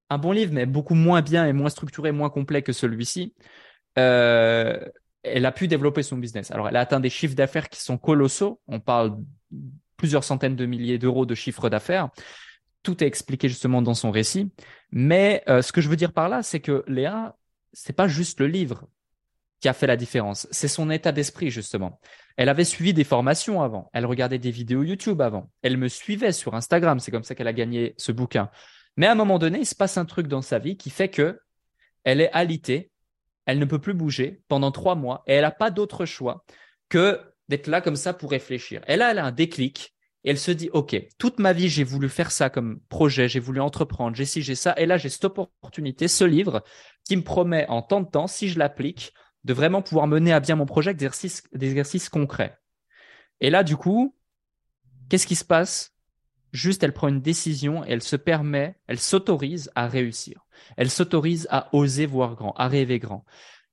[0.10, 3.34] un bon livre, mais beaucoup moins bien et moins structuré, moins complet que celui-ci.
[3.98, 4.78] Euh,
[5.24, 6.52] elle a pu développer son business.
[6.52, 8.60] Alors, elle a atteint des chiffres d'affaires qui sont colossaux.
[8.68, 9.18] On parle
[9.96, 12.10] plusieurs centaines de milliers d'euros de chiffre d'affaires.
[12.84, 14.52] Tout est expliqué justement dans son récit.
[14.92, 17.38] Mais euh, ce que je veux dire par là, c'est que Léa,
[17.72, 18.88] c'est pas juste le livre
[19.62, 20.48] qui a fait la différence.
[20.52, 22.00] C'est son état d'esprit, justement.
[22.36, 23.90] Elle avait suivi des formations avant.
[23.94, 25.50] Elle regardait des vidéos YouTube avant.
[25.62, 27.00] Elle me suivait sur Instagram.
[27.00, 28.50] C'est comme ça qu'elle a gagné ce bouquin.
[28.98, 31.10] Mais à un moment donné, il se passe un truc dans sa vie qui fait
[31.10, 31.40] que
[32.04, 32.92] elle est alitée
[33.46, 36.46] elle ne peut plus bouger pendant trois mois et elle n'a pas d'autre choix
[36.90, 37.20] que
[37.50, 38.82] d'être là comme ça pour réfléchir.
[38.88, 39.94] Et là, elle a un déclic
[40.24, 43.40] et elle se dit, OK, toute ma vie, j'ai voulu faire ça comme projet, j'ai
[43.40, 44.74] voulu entreprendre, j'ai ci, j'ai ça.
[44.78, 46.64] Et là, j'ai cette opportunité, ce livre
[47.06, 49.14] qui me promet en tant de temps, si je l'applique,
[49.44, 52.58] de vraiment pouvoir mener à bien mon projet avec des exercices concrets.
[53.40, 54.16] Et là, du coup,
[55.10, 55.96] qu'est-ce qui se passe?
[56.52, 60.46] Juste, elle prend une décision et elle se permet, elle s'autorise à réussir.
[60.78, 63.26] Elle s'autorise à oser voir grand, à rêver grand.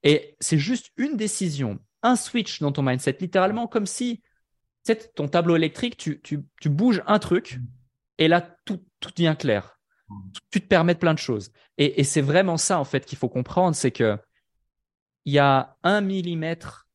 [0.05, 4.23] Et c'est juste une décision, un switch dans ton mindset, littéralement comme si
[5.15, 7.61] ton tableau électrique, tu, tu, tu, bouges un truc
[8.17, 9.79] et là, tout, tout devient clair.
[10.51, 11.53] Tu te permets plein de choses.
[11.77, 14.19] Et, et c'est vraiment ça, en fait, qu'il faut comprendre, c'est que
[15.29, 16.89] il y a un millimètre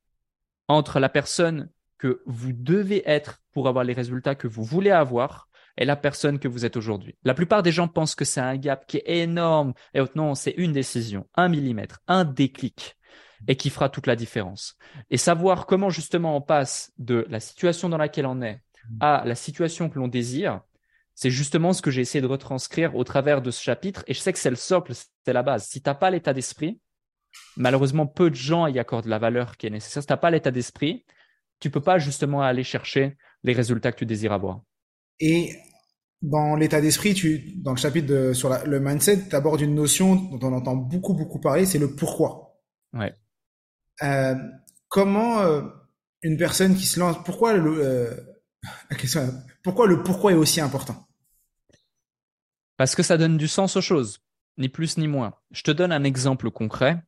[0.67, 1.69] entre la personne
[1.99, 6.39] que vous devez être pour avoir les résultats que vous voulez avoir et la personne
[6.39, 7.15] que vous êtes aujourd'hui.
[7.23, 9.75] La plupart des gens pensent que c'est un gap qui est énorme.
[9.93, 12.97] Et non, c'est une décision, un millimètre, un déclic
[13.47, 14.77] et qui fera toute la différence.
[15.11, 18.63] Et savoir comment justement on passe de la situation dans laquelle on est
[18.99, 20.61] à la situation que l'on désire,
[21.13, 24.03] c'est justement ce que j'ai essayé de retranscrire au travers de ce chapitre.
[24.07, 25.67] Et je sais que c'est le socle, c'est la base.
[25.67, 26.79] Si tu n'as pas l'état d'esprit,
[27.57, 30.03] malheureusement, peu de gens y accordent la valeur qui est nécessaire.
[30.03, 31.05] Si tu n'as pas l'état d'esprit,
[31.59, 34.61] tu peux pas justement aller chercher les résultats que tu désires avoir.
[35.19, 35.55] Et
[36.21, 40.39] dans l'état d'esprit, tu, dans le chapitre sur le mindset, tu abordes une notion dont
[40.41, 42.59] on entend beaucoup, beaucoup parler, c'est le pourquoi.
[42.93, 43.13] Ouais.
[44.01, 44.35] Euh,
[44.87, 45.61] comment euh,
[46.21, 48.15] une personne qui se lance, pourquoi le, euh,
[48.89, 51.07] la question, pourquoi le pourquoi est aussi important?
[52.77, 54.19] Parce que ça donne du sens aux choses,
[54.57, 55.33] ni plus ni moins.
[55.51, 57.01] Je te donne un exemple concret.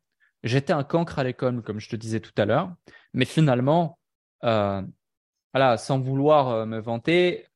[0.46, 2.72] J'étais un cancre à l'école, comme je te disais tout à l'heure,
[3.14, 4.00] mais finalement,
[4.44, 4.82] euh,
[5.56, 7.48] voilà, sans vouloir euh, me vanter,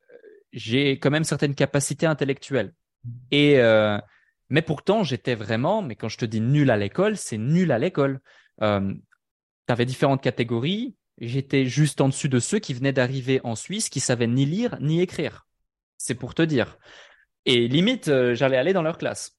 [0.53, 2.73] j'ai quand même certaines capacités intellectuelles.
[3.29, 3.99] Et euh,
[4.49, 7.77] mais pourtant, j'étais vraiment, mais quand je te dis nul à l'école, c'est nul à
[7.77, 8.21] l'école.
[8.63, 8.93] Euh,
[9.67, 10.95] tu avais différentes catégories.
[11.19, 14.77] J'étais juste en dessus de ceux qui venaient d'arriver en Suisse, qui savaient ni lire
[14.81, 15.45] ni écrire.
[15.97, 16.79] C'est pour te dire.
[17.45, 19.37] Et limite, j'allais aller dans leur classe.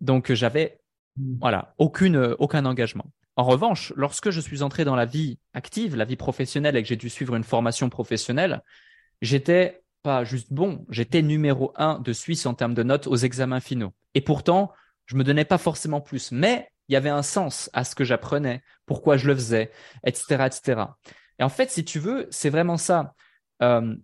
[0.00, 0.80] Donc j'avais.
[1.16, 3.06] Voilà aucune aucun engagement.
[3.36, 6.88] En revanche, lorsque je suis entré dans la vie active, la vie professionnelle et que
[6.88, 8.62] j'ai dû suivre une formation professionnelle,
[9.22, 13.60] j'étais pas juste bon, j'étais numéro un de Suisse en termes de notes aux examens
[13.60, 13.92] finaux.
[14.14, 14.72] Et pourtant,
[15.06, 16.30] je me donnais pas forcément plus.
[16.30, 19.70] Mais il y avait un sens à ce que j'apprenais, pourquoi je le faisais,
[20.04, 20.82] etc., etc.
[21.38, 23.14] Et en fait, si tu veux, c'est vraiment ça.
[23.62, 23.96] Euh,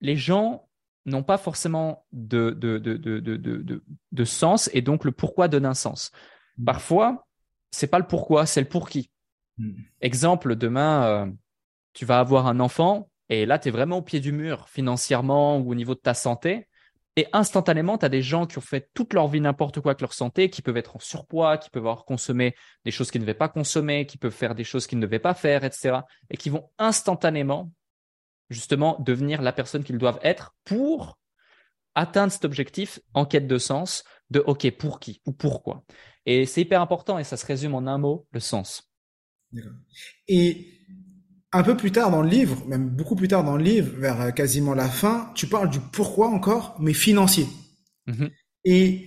[0.00, 0.68] les gens
[1.06, 5.74] n'ont pas forcément de, de, de, de, de, sens et donc le pourquoi donne un
[5.74, 6.10] sens.
[6.64, 7.26] Parfois,
[7.70, 9.10] c'est pas le pourquoi, c'est le pour qui.
[9.58, 9.72] Hmm.
[10.00, 11.32] Exemple, demain, euh,
[11.92, 15.58] tu vas avoir un enfant et là, tu es vraiment au pied du mur financièrement
[15.58, 16.68] ou au niveau de ta santé.
[17.16, 20.02] Et instantanément, tu as des gens qui ont fait toute leur vie n'importe quoi avec
[20.02, 23.26] leur santé, qui peuvent être en surpoids, qui peuvent avoir consommé des choses qu'ils ne
[23.26, 26.00] devaient pas consommer, qui peuvent faire des choses qu'ils ne devaient pas faire, etc.
[26.28, 27.72] Et qui vont instantanément,
[28.50, 31.18] justement, devenir la personne qu'ils doivent être pour
[31.94, 35.84] atteindre cet objectif en quête de sens de OK, pour qui ou pourquoi.
[36.24, 38.90] Et c'est hyper important et ça se résume en un mot, le sens.
[40.28, 40.66] Et
[41.52, 44.20] un peu plus tard dans le livre, même beaucoup plus tard dans le livre, vers
[44.20, 47.46] euh, quasiment la fin, tu parles du pourquoi encore, mais financier.
[48.08, 48.30] Mm-hmm.
[48.64, 49.06] Et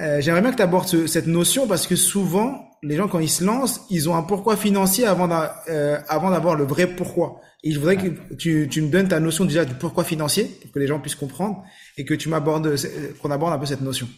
[0.00, 3.28] euh, j'aimerais bien que tu abordes cette notion parce que souvent, les gens, quand ils
[3.28, 5.28] se lancent, ils ont un pourquoi financier avant
[5.68, 7.40] euh, d'avoir le vrai pourquoi.
[7.62, 10.72] Et je voudrais que tu, tu, me donnes ta notion déjà du pourquoi financier pour
[10.72, 11.62] que les gens puissent comprendre
[11.98, 12.74] et que tu m'abordes,
[13.20, 14.08] qu'on aborde un peu cette notion.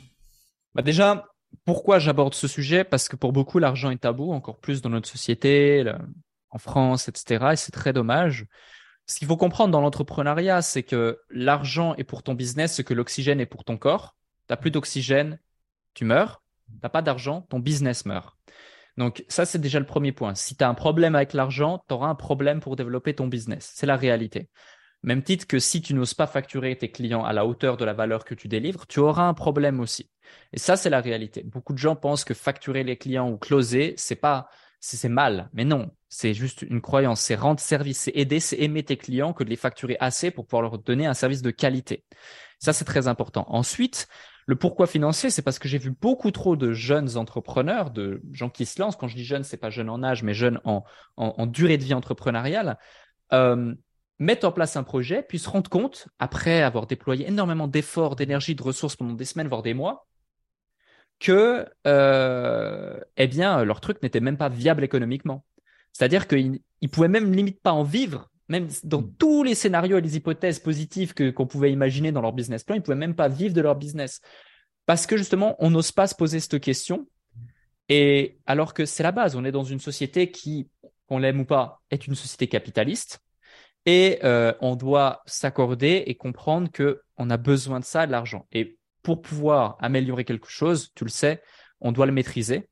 [0.75, 1.27] Bah déjà,
[1.65, 2.85] pourquoi j'aborde ce sujet?
[2.85, 5.85] Parce que pour beaucoup, l'argent est tabou, encore plus dans notre société
[6.51, 7.53] en France, etc.
[7.53, 8.47] Et c'est très dommage.
[9.07, 12.95] Ce qu'il faut comprendre dans l'entrepreneuriat, c'est que l'argent est pour ton business ce que
[12.95, 14.17] l'oxygène est pour ton corps.
[14.49, 15.39] Tu n'as plus d'oxygène,
[15.95, 16.43] tu meurs.
[16.69, 18.37] Tu n'as pas d'argent, ton business meurt.
[18.97, 20.35] Donc ça, c'est déjà le premier point.
[20.35, 23.73] Si tu as un problème avec l'argent, tu auras un problème pour développer ton business.
[23.75, 24.49] C'est la réalité.
[25.03, 27.93] Même titre que si tu n'oses pas facturer tes clients à la hauteur de la
[27.93, 30.11] valeur que tu délivres, tu auras un problème aussi.
[30.53, 31.43] Et ça, c'est la réalité.
[31.43, 35.51] Beaucoup de gens pensent que facturer les clients ou closer, c'est pas, c'est mal.
[35.53, 39.33] Mais non, c'est juste une croyance, c'est rendre service, c'est aider, c'est aimer tes clients
[39.33, 42.05] que de les facturer assez pour pouvoir leur donner un service de qualité.
[42.59, 43.45] Ça, c'est très important.
[43.49, 44.09] Ensuite,
[44.47, 48.51] le pourquoi financier, c'est parce que j'ai vu beaucoup trop de jeunes entrepreneurs, de gens
[48.51, 48.97] qui se lancent.
[48.97, 50.85] Quand je dis jeunes, c'est pas jeunes en âge, mais jeunes en,
[51.47, 52.79] durée de vie entrepreneuriale.
[53.33, 53.75] Euh,
[54.23, 58.55] mettre en place un projet, puis se rendre compte, après avoir déployé énormément d'efforts, d'énergie,
[58.55, 60.07] de ressources pendant des semaines, voire des mois,
[61.19, 65.45] que euh, eh bien leur truc n'était même pas viable économiquement.
[65.93, 69.15] C'est-à-dire qu'ils ne pouvaient même limite pas en vivre, même dans mm.
[69.19, 72.77] tous les scénarios et les hypothèses positives que qu'on pouvait imaginer dans leur business plan,
[72.77, 74.21] ils pouvaient même pas vivre de leur business
[74.87, 77.09] parce que justement on n'ose pas se poser cette question.
[77.89, 80.69] Et alors que c'est la base, on est dans une société qui,
[81.09, 83.21] qu'on l'aime ou pas, est une société capitaliste.
[83.87, 88.47] Et euh, on doit s'accorder et comprendre que on a besoin de ça, de l'argent.
[88.53, 91.43] Et pour pouvoir améliorer quelque chose, tu le sais,
[91.81, 92.69] on doit le maîtriser.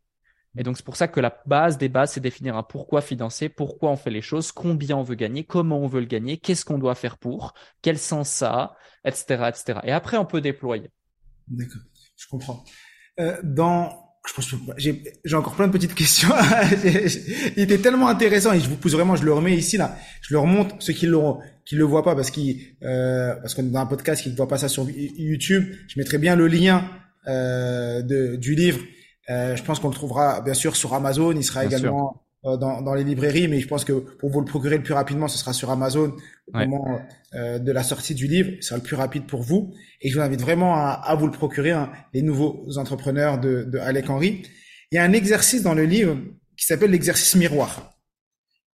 [0.56, 3.48] Et donc, c'est pour ça que la base des bases, c'est définir un pourquoi financier,
[3.48, 6.64] pourquoi on fait les choses, combien on veut gagner, comment on veut le gagner, qu'est-ce
[6.64, 9.80] qu'on doit faire pour, quel sens ça a, etc., etc.
[9.84, 10.90] Et après, on peut déployer.
[11.46, 11.82] D'accord,
[12.16, 12.64] je comprends.
[13.20, 16.28] Euh, dans, je pense j'ai, j'ai encore plein de petites questions.
[17.56, 20.34] Il était tellement intéressant et je vous pose vraiment, je le remets ici là, je
[20.34, 23.70] le remonte ceux qui l'auront, qui le voient pas parce qu'ils, euh, parce qu'on est
[23.70, 25.64] dans un podcast qui ne voit pas ça sur YouTube.
[25.88, 26.84] Je mettrai bien le lien
[27.28, 28.80] euh, de, du livre
[29.30, 31.32] euh, je pense qu'on le trouvera bien sûr sur Amazon.
[31.32, 34.76] Il sera également dans, dans, les librairies, mais je pense que pour vous le procurer
[34.76, 36.14] le plus rapidement, ce sera sur Amazon
[36.52, 37.00] au moment
[37.34, 38.50] euh, de la sortie du livre.
[38.60, 39.74] Ce sera le plus rapide pour vous.
[40.00, 43.64] Et je vous invite vraiment à, à vous le procurer, hein, les nouveaux entrepreneurs de,
[43.64, 44.42] de Alec Henry.
[44.90, 46.16] Il y a un exercice dans le livre
[46.56, 47.98] qui s'appelle l'exercice miroir.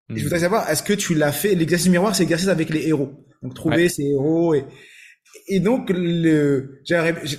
[0.09, 0.22] Et je hmm.
[0.22, 1.55] voudrais savoir, est-ce que tu l'as fait?
[1.55, 3.12] L'exercice miroir, c'est l'exercice avec les héros.
[3.42, 4.64] Donc trouver ces héros et
[5.48, 6.83] et donc le,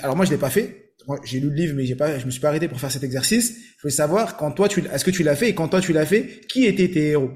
[0.02, 2.26] alors moi je l'ai pas fait moi j'ai lu le livre, mais j'ai pas, je
[2.26, 3.58] me suis pas arrêté pour faire cet exercice.
[3.78, 5.94] Je voulais savoir quand toi tu, est-ce que tu l'as fait et quand toi tu
[5.94, 7.32] l'as fait, qui étaient tes héros?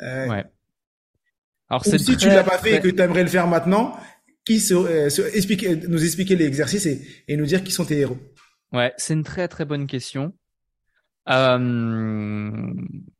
[0.00, 0.44] Euh, Ouais.
[1.68, 3.96] Alors c'est si tu l'as pas fait et que tu aimerais le faire maintenant,
[4.44, 8.18] qui se, euh, expliquer, nous expliquer l'exercice et, et nous dire qui sont tes héros?
[8.72, 10.34] Ouais, c'est une très très bonne question.
[11.28, 11.58] Euh,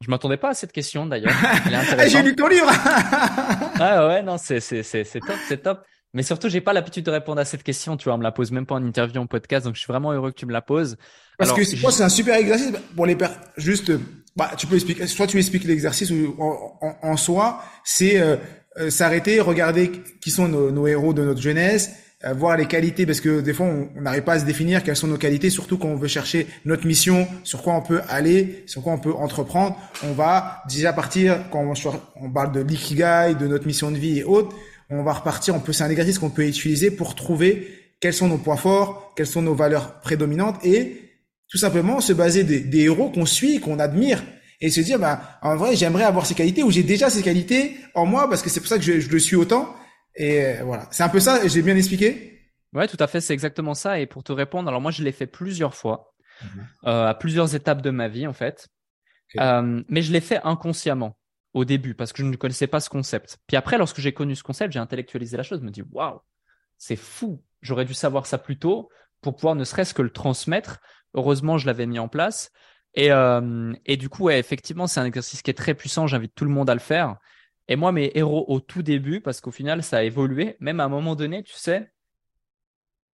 [0.00, 1.32] je m'attendais pas à cette question d'ailleurs.
[2.08, 2.68] J'ai lu ton livre.
[2.68, 5.84] ah ouais, non, c'est c'est c'est top, c'est top.
[6.14, 7.96] Mais surtout, j'ai pas l'habitude de répondre à cette question.
[7.96, 9.90] Tu vois, on me la pose même pas en interview, en podcast, donc je suis
[9.90, 10.96] vraiment heureux que tu me la poses.
[11.38, 13.34] Parce que moi, c'est un super exercice pour les pères.
[13.56, 13.92] Juste,
[14.36, 15.06] bah, tu peux expliquer.
[15.06, 18.36] Soit tu expliques l'exercice ou en, en, soi, c'est euh,
[18.78, 21.92] euh, s'arrêter, regarder qui sont nos, nos héros de notre jeunesse,
[22.24, 24.96] euh, voir les qualités, parce que des fois, on n'arrive pas à se définir quelles
[24.96, 28.64] sont nos qualités, surtout quand on veut chercher notre mission, sur quoi on peut aller,
[28.66, 29.76] sur quoi on peut entreprendre.
[30.04, 31.74] On va déjà partir, quand on,
[32.16, 34.54] on parle de l'ikigai, de notre mission de vie et autres,
[34.92, 37.68] on va repartir, on peut, c'est un exercice qu'on peut utiliser pour trouver
[38.00, 41.10] quels sont nos points forts, quelles sont nos valeurs prédominantes et
[41.48, 44.22] tout simplement se baser des, des héros qu'on suit, qu'on admire
[44.60, 47.76] et se dire, bah, en vrai, j'aimerais avoir ces qualités ou j'ai déjà ces qualités
[47.94, 49.74] en moi parce que c'est pour ça que je, je le suis autant
[50.16, 51.46] et euh, voilà, c'est un peu ça.
[51.46, 52.40] J'ai bien expliqué?
[52.72, 53.98] Ouais, tout à fait, c'est exactement ça.
[54.00, 56.66] Et pour te répondre, alors moi, je l'ai fait plusieurs fois, mhm.
[56.86, 58.68] euh, à plusieurs étapes de ma vie, en fait.
[59.38, 61.16] Euh, mais je l'ai fait inconsciemment
[61.54, 63.38] au début parce que je ne connaissais pas ce concept.
[63.46, 65.60] Puis après, lorsque j'ai connu ce concept, j'ai intellectualisé la chose.
[65.60, 66.20] Je me dis, waouh,
[66.78, 67.42] c'est fou.
[67.60, 68.88] J'aurais dû savoir ça plus tôt
[69.20, 70.80] pour pouvoir ne serait-ce que le transmettre.
[71.14, 72.50] Heureusement, je l'avais mis en place.
[72.94, 76.06] Et, euh, et du coup, effectivement, c'est un exercice qui est très puissant.
[76.06, 77.16] J'invite tout le monde à le faire.
[77.68, 80.84] Et moi, mes héros au tout début, parce qu'au final, ça a évolué, même à
[80.84, 81.92] un moment donné, tu sais,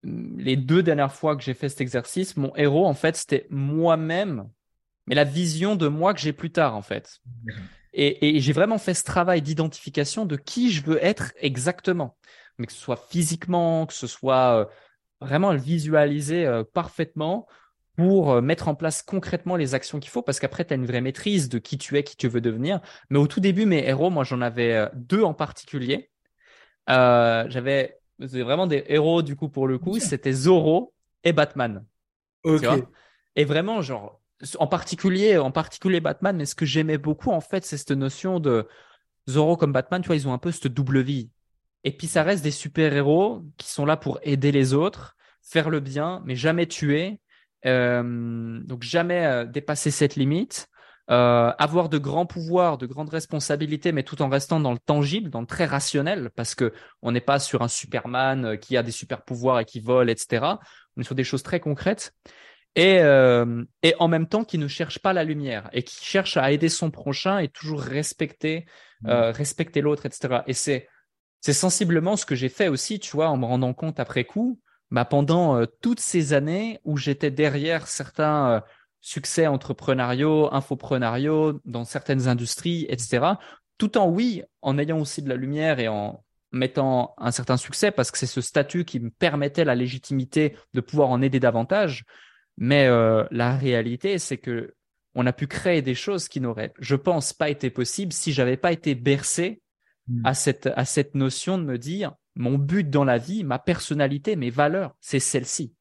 [0.03, 4.49] les deux dernières fois que j'ai fait cet exercice, mon héros, en fait, c'était moi-même,
[5.07, 7.19] mais la vision de moi que j'ai plus tard, en fait.
[7.93, 12.15] Et, j'ai vraiment fait ce travail d'identification de qui je veux être exactement.
[12.57, 14.65] Mais que ce soit physiquement, que ce soit euh,
[15.21, 17.47] vraiment le visualiser euh, parfaitement
[17.95, 20.85] pour euh, mettre en place concrètement les actions qu'il faut, parce qu'après, tu as une
[20.85, 22.81] vraie maîtrise de qui tu es, qui tu veux devenir.
[23.09, 26.11] Mais au tout début, mes héros, moi, j'en avais deux en particulier.
[26.89, 30.93] Euh, j'avais vraiment des héros, du coup, pour le coup, c'était Zoro
[31.23, 31.85] et Batman.
[33.35, 34.21] Et vraiment, genre,
[34.59, 38.39] en particulier, en particulier Batman, mais ce que j'aimais beaucoup, en fait, c'est cette notion
[38.39, 38.67] de
[39.29, 41.29] Zoro comme Batman, tu vois, ils ont un peu cette double vie.
[41.83, 45.79] Et puis, ça reste des super-héros qui sont là pour aider les autres, faire le
[45.79, 47.19] bien, mais jamais tuer
[47.65, 50.69] euh, donc jamais euh, dépasser cette limite.
[51.09, 55.29] Euh, avoir de grands pouvoirs, de grandes responsabilités, mais tout en restant dans le tangible,
[55.29, 58.91] dans le très rationnel, parce que on n'est pas sur un Superman qui a des
[58.91, 60.45] super pouvoirs et qui vole, etc.
[60.97, 62.13] On est sur des choses très concrètes.
[62.79, 66.37] Et, euh, et en même temps qui ne cherche pas la lumière et qui cherche
[66.37, 68.67] à aider son prochain et toujours respecter
[69.01, 69.09] mmh.
[69.09, 70.87] euh, respecter l'autre etc et c'est
[71.41, 74.59] c'est sensiblement ce que j'ai fait aussi tu vois en me rendant compte après coup
[74.91, 78.61] bah, pendant euh, toutes ces années où j'étais derrière certains
[79.01, 83.25] succès entrepreneuriaux, infoprenariaux, dans certaines industries, etc.
[83.77, 87.91] Tout en oui, en ayant aussi de la lumière et en mettant un certain succès,
[87.91, 92.03] parce que c'est ce statut qui me permettait la légitimité de pouvoir en aider davantage.
[92.57, 94.73] Mais euh, la réalité, c'est que
[95.15, 98.57] on a pu créer des choses qui n'auraient, je pense, pas été possibles si j'avais
[98.57, 99.61] pas été bercé
[100.07, 100.21] mmh.
[100.25, 104.35] à cette à cette notion de me dire mon but dans la vie, ma personnalité,
[104.35, 105.73] mes valeurs, c'est celle-ci.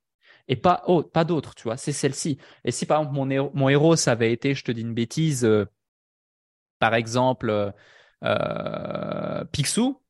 [0.49, 2.39] Et pas autre, pas d'autres, tu vois, c'est celle-ci.
[2.65, 4.95] Et si par exemple mon héros, mon héros, ça avait été, je te dis une
[4.95, 5.67] bêtise, euh,
[6.79, 7.71] par exemple, euh,
[8.25, 10.01] euh, Picsou,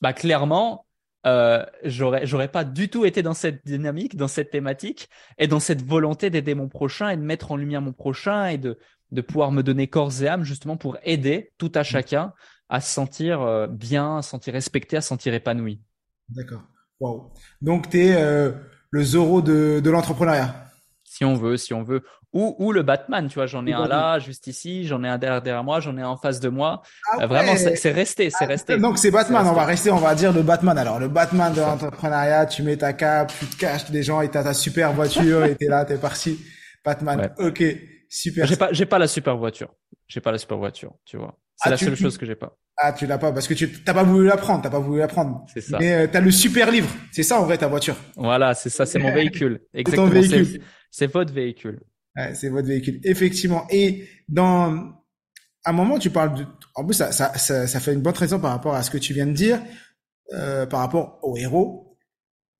[0.00, 0.86] bah clairement,
[1.26, 5.60] euh, j'aurais, j'aurais pas du tout été dans cette dynamique, dans cette thématique, et dans
[5.60, 8.78] cette volonté d'aider mon prochain et de mettre en lumière mon prochain et de,
[9.12, 11.84] de pouvoir me donner corps et âme justement pour aider tout à mmh.
[11.84, 12.32] chacun
[12.68, 15.80] à se sentir euh, bien, à se sentir respecté, à se sentir épanoui.
[16.28, 16.62] D'accord.
[17.00, 17.32] Wow.
[17.60, 18.52] Donc, tu es euh,
[18.90, 20.66] le Zoro de, de l'entrepreneuriat.
[21.04, 22.02] Si on veut, si on veut.
[22.32, 25.18] Ou, ou le Batman, tu vois, j'en ai un là, juste ici, j'en ai un
[25.18, 26.82] derrière, moi, j'en ai un en face de moi.
[27.10, 28.78] Ah euh, vraiment, c'est resté, c'est ah, resté.
[28.78, 30.78] Donc c'est Batman, on va rester, on va dire le Batman.
[30.78, 34.28] Alors le Batman de l'entrepreneuriat, tu mets ta cape, tu te caches des gens et
[34.28, 36.38] t'as ta super voiture et t'es là, t'es parti.
[36.84, 37.32] Batman.
[37.38, 37.64] Ok,
[38.08, 38.46] super.
[38.46, 39.74] J'ai pas, j'ai pas la super voiture.
[40.06, 41.36] J'ai pas la super voiture, tu vois.
[41.56, 42.56] C'est ah, la seule chose que j'ai pas.
[42.76, 45.00] Ah, tu l'as pas parce que tu t'as pas voulu la prendre, t'as pas voulu
[45.00, 45.44] la prendre.
[45.52, 45.78] C'est ça.
[45.78, 46.88] Mais euh, t'as le super livre.
[47.12, 47.96] C'est ça en vrai ta voiture.
[48.16, 49.60] Voilà, c'est ça, c'est mon véhicule.
[49.74, 50.06] Exactement.
[50.06, 50.62] Ton véhicule.
[50.90, 51.80] C'est votre véhicule.
[52.16, 53.00] Ouais, c'est votre véhicule.
[53.04, 53.66] Effectivement.
[53.70, 54.92] Et dans
[55.64, 56.46] un moment, tu parles de.
[56.74, 58.98] En plus, ça, ça, ça, ça fait une bonne raison par rapport à ce que
[58.98, 59.60] tu viens de dire,
[60.32, 61.96] euh, par rapport au héros,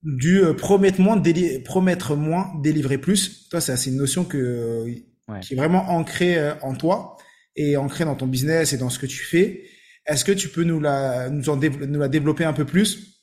[0.03, 1.21] du euh, promettre moins,
[1.65, 3.49] promettre moins, délivrer plus.
[3.49, 4.85] Toi, c'est une notion que
[5.29, 5.41] ouais.
[5.41, 7.17] qui est vraiment ancrée euh, en toi
[7.57, 9.65] et ancrée dans ton business et dans ce que tu fais.
[10.07, 13.23] Est-ce que tu peux nous la, nous, en nous la développer un peu plus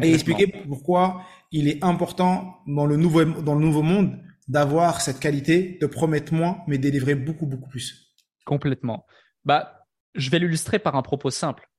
[0.00, 4.18] Et expliquer pourquoi il est important dans le nouveau, dans le nouveau monde
[4.48, 8.14] d'avoir cette qualité de promettre moins, mais délivrer beaucoup, beaucoup plus.
[8.44, 9.06] Complètement.
[9.44, 11.70] Bah, je vais l'illustrer par un propos simple.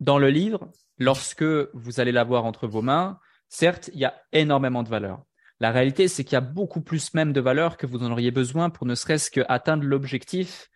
[0.00, 4.82] Dans le livre, lorsque vous allez l'avoir entre vos mains, certes, il y a énormément
[4.82, 5.24] de valeur.
[5.60, 8.32] La réalité, c'est qu'il y a beaucoup plus même de valeur que vous en auriez
[8.32, 10.68] besoin pour ne serait-ce qu'atteindre l'objectif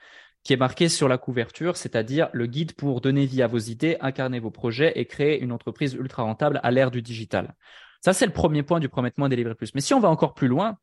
[0.45, 3.97] qui est marqué sur la couverture, c'est-à-dire le guide pour donner vie à vos idées,
[4.01, 7.57] incarner vos projets et créer une entreprise ultra rentable à l'ère du digital.
[8.01, 9.75] Ça, c'est le premier point du promettement délivrer plus.
[9.75, 10.79] Mais si on va encore plus loin,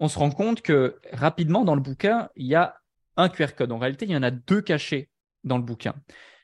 [0.00, 2.76] on se rend compte que rapidement dans le bouquin, il y a
[3.16, 3.72] un QR code.
[3.72, 5.08] En réalité, il y en a deux cachés
[5.44, 5.94] dans le bouquin.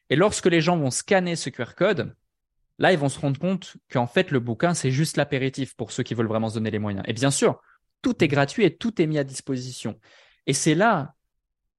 [0.08, 2.14] Et lorsque les gens vont scanner ce QR code,
[2.78, 6.02] là, ils vont se rendre compte qu'en fait, le bouquin, c'est juste l'apéritif pour ceux
[6.02, 7.04] qui veulent vraiment se donner les moyens.
[7.06, 7.60] Et bien sûr,
[8.02, 9.98] tout est gratuit et tout est mis à disposition.
[10.46, 11.14] Et c'est là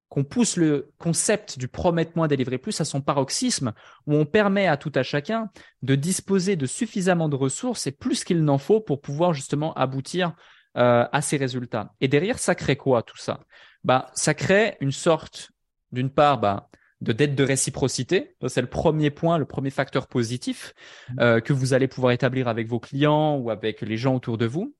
[0.08, 3.72] qu'on pousse le concept du promettement délivrer plus à son paroxysme,
[4.06, 5.50] où on permet à tout à chacun
[5.80, 10.34] de disposer de suffisamment de ressources et plus qu'il n'en faut pour pouvoir justement aboutir
[10.76, 11.94] euh, à ces résultats.
[12.00, 13.40] Et derrière, ça crée quoi tout ça?
[13.84, 15.50] Bah, ça crée une sorte,
[15.92, 16.70] d'une part, bah,
[17.02, 18.36] de dette de réciprocité.
[18.46, 20.72] C'est le premier point, le premier facteur positif
[21.18, 24.46] euh, que vous allez pouvoir établir avec vos clients ou avec les gens autour de
[24.46, 24.74] vous.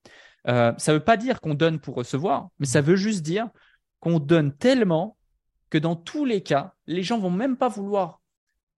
[0.48, 3.48] Euh, ça ne veut pas dire qu'on donne pour recevoir, mais ça veut juste dire
[4.00, 5.16] qu'on donne tellement
[5.68, 8.20] que dans tous les cas, les gens vont même pas vouloir.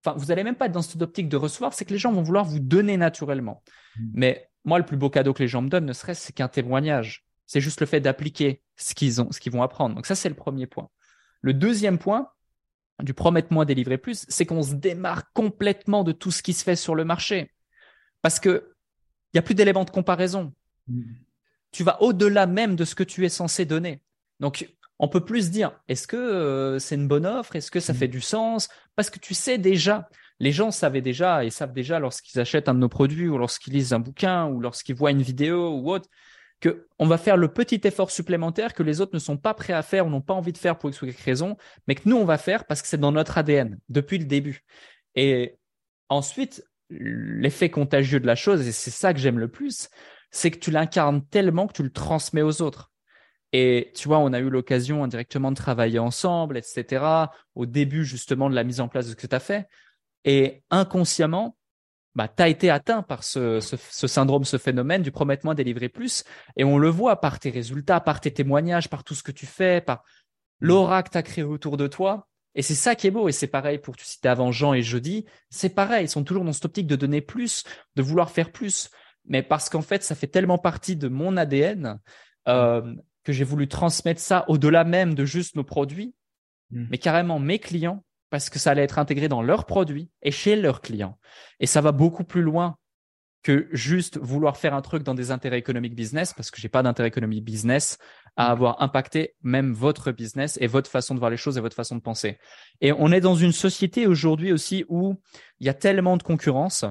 [0.04, 2.12] Enfin, vous n'allez même pas être dans cette optique de recevoir, c'est que les gens
[2.12, 3.62] vont vouloir vous donner naturellement.
[3.98, 4.10] Hmm.
[4.14, 7.24] Mais moi, le plus beau cadeau que les gens me donnent, ne serait-ce qu'un témoignage.
[7.46, 9.94] C'est juste le fait d'appliquer ce qu'ils ont, ce qu'ils vont apprendre.
[9.94, 10.88] Donc ça, c'est le premier point.
[11.42, 12.30] Le deuxième point
[13.02, 16.76] du promettement délivrer plus, c'est qu'on se démarque complètement de tout ce qui se fait
[16.76, 17.50] sur le marché.
[18.22, 18.72] Parce que
[19.32, 20.54] il y a plus d'éléments de comparaison.
[20.86, 21.02] Hmm.
[21.72, 24.00] Tu vas au-delà même de ce que tu es censé donner.
[24.38, 27.56] Donc, on peut plus dire est-ce que euh, c'est une bonne offre?
[27.56, 27.96] Est-ce que ça mm.
[27.96, 28.68] fait du sens?
[28.96, 30.08] Parce que tu sais déjà,
[30.44, 33.72] les gens savaient déjà et savent déjà lorsqu'ils achètent un de nos produits ou lorsqu'ils
[33.72, 36.10] lisent un bouquin ou lorsqu'ils voient une vidéo ou autre
[36.60, 39.72] que on va faire le petit effort supplémentaire que les autres ne sont pas prêts
[39.72, 41.56] à faire ou n'ont pas envie de faire pour X ou Y raison,
[41.88, 44.64] mais que nous on va faire parce que c'est dans notre ADN depuis le début.
[45.14, 45.56] Et
[46.10, 49.88] ensuite, l'effet contagieux de la chose, et c'est ça que j'aime le plus,
[50.30, 52.92] c'est que tu l'incarnes tellement que tu le transmets aux autres.
[53.54, 57.02] Et tu vois, on a eu l'occasion indirectement de travailler ensemble, etc.
[57.54, 59.68] Au début justement de la mise en place de ce que tu as fait.
[60.24, 61.56] Et inconsciemment,
[62.14, 66.24] bah, tu as été atteint par ce, ce, syndrome, ce phénomène du promettement délivrer plus.
[66.56, 69.46] Et on le voit par tes résultats, par tes témoignages, par tout ce que tu
[69.46, 70.04] fais, par
[70.60, 72.28] l'aura que tu as créé autour de toi.
[72.54, 73.28] Et c'est ça qui est beau.
[73.28, 76.06] Et c'est pareil pour, tu citais avant Jean et Jeudi, c'est pareil.
[76.06, 77.64] Ils sont toujours dans cette optique de donner plus,
[77.96, 78.90] de vouloir faire plus.
[79.26, 81.98] Mais parce qu'en fait, ça fait tellement partie de mon ADN.
[82.46, 82.94] Euh,
[83.24, 86.14] que j'ai voulu transmettre ça au-delà même de juste nos produits,
[86.70, 86.84] mmh.
[86.90, 88.04] mais carrément mes clients,
[88.34, 91.20] parce que ça allait être intégré dans leurs produits et chez leurs clients.
[91.60, 92.76] Et ça va beaucoup plus loin
[93.44, 96.82] que juste vouloir faire un truc dans des intérêts économiques business, parce que j'ai pas
[96.82, 97.96] d'intérêt économique business
[98.34, 98.50] à mmh.
[98.50, 101.94] avoir impacté même votre business et votre façon de voir les choses et votre façon
[101.94, 102.38] de penser.
[102.80, 105.14] Et on est dans une société aujourd'hui aussi où
[105.60, 106.84] il y a tellement de concurrence,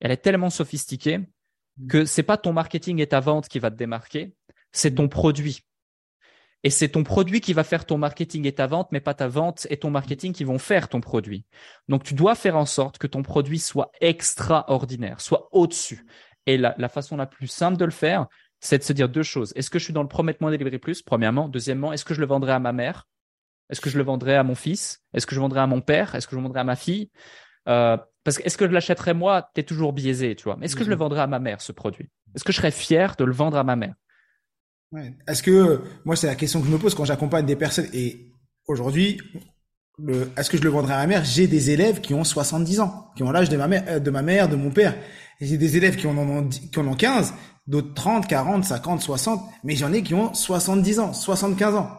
[0.00, 1.86] elle est tellement sophistiquée mmh.
[1.86, 4.34] que c'est pas ton marketing et ta vente qui va te démarquer,
[4.72, 5.60] c'est ton produit.
[6.64, 9.28] Et c'est ton produit qui va faire ton marketing et ta vente, mais pas ta
[9.28, 11.44] vente et ton marketing qui vont faire ton produit.
[11.88, 16.06] Donc, tu dois faire en sorte que ton produit soit extraordinaire, soit au-dessus.
[16.46, 18.26] Et la, façon la plus simple de le faire,
[18.60, 19.52] c'est de se dire deux choses.
[19.56, 21.48] Est-ce que je suis dans le promettement délivrer plus, premièrement.
[21.48, 23.06] Deuxièmement, est-ce que je le vendrai à ma mère?
[23.68, 25.02] Est-ce que je le vendrai à mon fils?
[25.12, 26.14] Est-ce que je le vendrai à mon père?
[26.14, 27.10] Est-ce que je le vendrai à ma fille?
[27.68, 29.50] Euh, Parce que est-ce que je l'achèterai moi?
[29.54, 30.56] Tu es toujours biaisé, tu vois.
[30.56, 32.10] Mais est-ce que je le vendrai à ma mère, ce produit?
[32.34, 33.94] Est-ce que je serais fier de le vendre à ma mère?
[35.26, 38.32] Est-ce que moi c'est la question que je me pose quand j'accompagne des personnes et
[38.66, 39.18] aujourd'hui
[40.36, 41.24] est-ce que je le vendrai à ma mère?
[41.24, 44.22] J'ai des élèves qui ont 70 ans, qui ont l'âge de ma mère, de ma
[44.22, 44.96] mère, de mon père.
[45.40, 47.34] J'ai des élèves qui en ont qui en ont 15,
[47.66, 51.90] d'autres 30, 40, 50, 60, mais j'en ai qui ont 70 ans, 75 ans.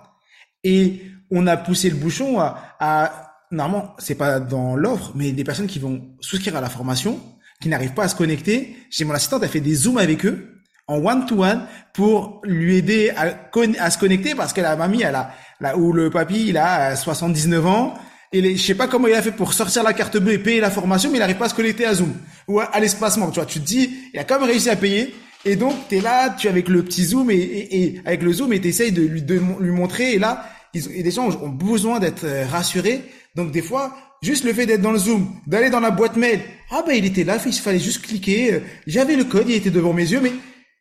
[0.63, 5.43] Et on a poussé le bouchon à, à normalement, c'est pas dans l'offre, mais des
[5.43, 7.19] personnes qui vont souscrire à la formation,
[7.61, 8.75] qui n'arrivent pas à se connecter.
[8.89, 10.54] J'ai mon assistante, elle fait des zooms avec eux
[10.87, 13.35] en one-to-one pour lui aider à,
[13.79, 16.95] à, se connecter parce que la mamie, elle a, là où le papy, il a
[16.95, 17.93] 79 ans.
[18.31, 20.39] Et les, je sais pas comment il a fait pour sortir la carte bleue et
[20.39, 22.13] payer la formation, mais il n'arrive pas à se connecter à Zoom
[22.47, 23.29] ou à, l'espacement.
[23.29, 25.15] Tu vois, tu te dis, il a quand même réussi à payer.
[25.45, 28.33] Et donc, tu es là, tu es avec le petit Zoom et, et, avec le
[28.33, 30.13] Zoom et tu essayes de lui, de lui montrer.
[30.13, 33.03] Et là, ils, et les gens ont besoin d'être euh, rassurés.
[33.35, 36.41] Donc, des fois, juste le fait d'être dans le Zoom, d'aller dans la boîte mail,
[36.71, 38.53] ah ben il était là, il fallait juste cliquer.
[38.53, 40.31] Euh, j'avais le code, il était devant mes yeux, mais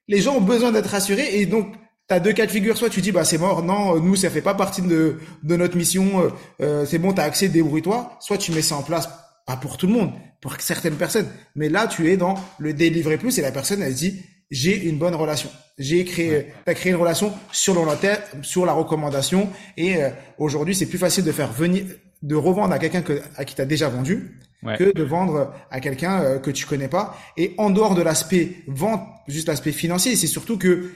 [0.08, 1.72] les gens ont besoin d'être rassurés et donc
[2.08, 4.30] tu as deux cas de figure, soit tu dis bah c'est mort, non, nous ça
[4.30, 6.28] fait pas partie de, de notre mission, euh,
[6.60, 9.08] euh c'est bon, tu as accès, débrouille-toi, soit tu mets ça en place
[9.46, 11.28] pas pour tout le monde, pour certaines personnes.
[11.54, 14.98] Mais là, tu es dans le délivrer plus et la personne, elle dit, j'ai une
[14.98, 15.50] bonne relation.
[15.78, 19.50] J'ai créé, as créé une relation sur le long terme, sur la recommandation.
[19.76, 21.84] Et euh, aujourd'hui, c'est plus facile de faire venir,
[22.24, 24.40] de revendre à quelqu'un que, à qui t'as déjà vendu,
[24.78, 27.16] que de vendre à quelqu'un euh, que tu connais pas.
[27.36, 30.90] Et en dehors de l'aspect vente, juste l'aspect financier, c'est surtout que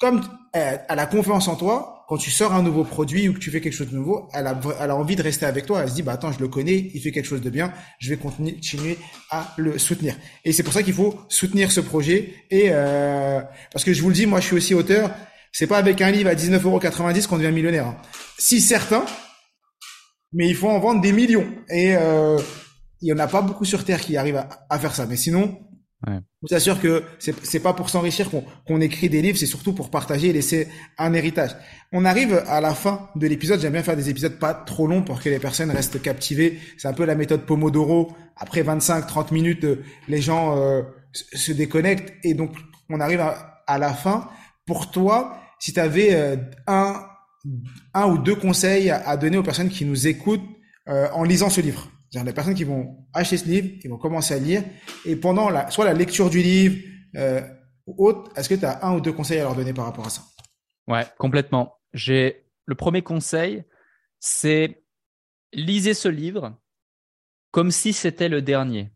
[0.00, 0.22] comme
[0.54, 3.60] elle, a confiance en toi, quand tu sors un nouveau produit ou que tu fais
[3.60, 5.82] quelque chose de nouveau, elle a, elle a envie de rester avec toi.
[5.82, 8.08] Elle se dit, bah attends, je le connais, il fait quelque chose de bien, je
[8.08, 8.98] vais continuer
[9.30, 10.16] à le soutenir.
[10.44, 12.34] Et c'est pour ça qu'il faut soutenir ce projet.
[12.50, 13.40] Et euh,
[13.70, 15.10] parce que je vous le dis, moi, je suis aussi auteur.
[15.52, 17.86] C'est pas avec un livre à 19,90€ qu'on devient millionnaire.
[17.86, 17.96] Hein.
[18.38, 19.04] Si certains,
[20.34, 21.46] mais il faut en vendre des millions.
[21.70, 22.38] Et euh,
[23.00, 25.06] il y en a pas beaucoup sur Terre qui arrivent à, faire ça.
[25.06, 25.58] Mais sinon,
[26.06, 26.14] ouais.
[26.16, 29.90] je vous assure que c'est, pas pour s'enrichir qu'on, écrit des livres, c'est surtout pour
[29.90, 30.68] partager et laisser
[30.98, 31.56] un héritage.
[31.92, 33.60] On arrive à la fin de l'épisode.
[33.60, 36.58] J'aime bien faire des épisodes pas trop longs pour que les personnes restent captivées.
[36.76, 38.12] C'est un peu la méthode Pomodoro.
[38.36, 39.66] Après 25-30 minutes,
[40.08, 40.82] les gens euh,
[41.12, 42.56] se déconnectent et donc
[42.90, 44.28] on arrive à, la fin.
[44.66, 47.00] Pour toi, si tu avais euh, un,
[47.92, 50.44] un ou deux conseils à donner aux personnes qui nous écoutent
[50.88, 53.98] euh, en lisant ce livre cest des personnes qui vont acheter ce livre, qui vont
[53.98, 54.62] commencer à lire,
[55.04, 56.76] et pendant la, soit la lecture du livre
[57.16, 57.40] euh,
[57.86, 60.06] ou autre, est-ce que tu as un ou deux conseils à leur donner par rapport
[60.06, 60.22] à ça?
[60.86, 61.80] Ouais, complètement.
[61.92, 63.64] J'ai le premier conseil,
[64.20, 64.84] c'est
[65.52, 66.56] lisez ce livre
[67.50, 68.92] comme si c'était le dernier.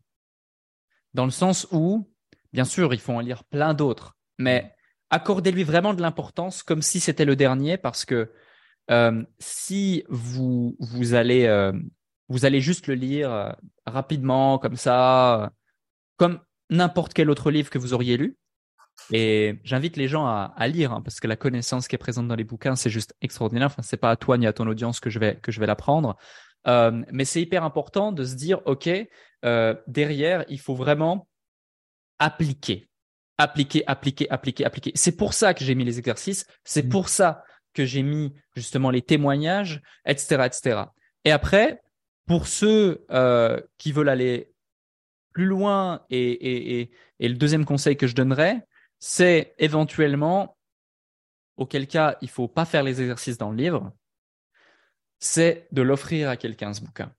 [1.15, 2.09] Dans le sens où,
[2.53, 4.75] bien sûr, il faut en lire plein d'autres, mais
[5.11, 8.31] accordez-lui vraiment de l'importance comme si c'était le dernier parce que
[8.91, 11.73] euh, si vous, vous allez euh,
[12.29, 13.51] vous allez juste le lire euh,
[13.87, 15.49] rapidement, comme ça, euh,
[16.17, 16.41] comme
[16.71, 18.37] n'importe quel autre livre que vous auriez lu.
[19.13, 22.35] Et j'invite les gens à, lire, hein, parce que la connaissance qui est présente dans
[22.35, 23.69] les bouquins, c'est juste extraordinaire.
[23.69, 25.67] Enfin, c'est pas à toi ni à ton audience que je vais que je vais
[25.67, 26.17] l'apprendre,
[26.67, 28.91] euh, mais c'est hyper important de se dire, ok,
[29.87, 31.29] derrière, il faut vraiment
[32.19, 32.88] appliquer,
[33.39, 34.93] appliquer, appliquer, appliquer, appliquer.
[34.95, 36.45] C'est pour ça que j'ai mis les exercices.
[36.65, 36.89] C'est mmh.
[36.89, 40.81] pour ça que j'ai mis justement les témoignages, etc., etc.
[41.25, 41.81] Et après,
[42.27, 44.53] pour ceux euh, qui veulent aller
[45.33, 48.67] plus loin, et, le deuxième conseil que je donnerais,
[48.99, 50.57] c'est éventuellement,
[51.57, 53.93] auquel cas il faut pas faire les exercices dans le livre,
[55.21, 57.13] c'est de l'offrir à quelqu'un ce bouquin.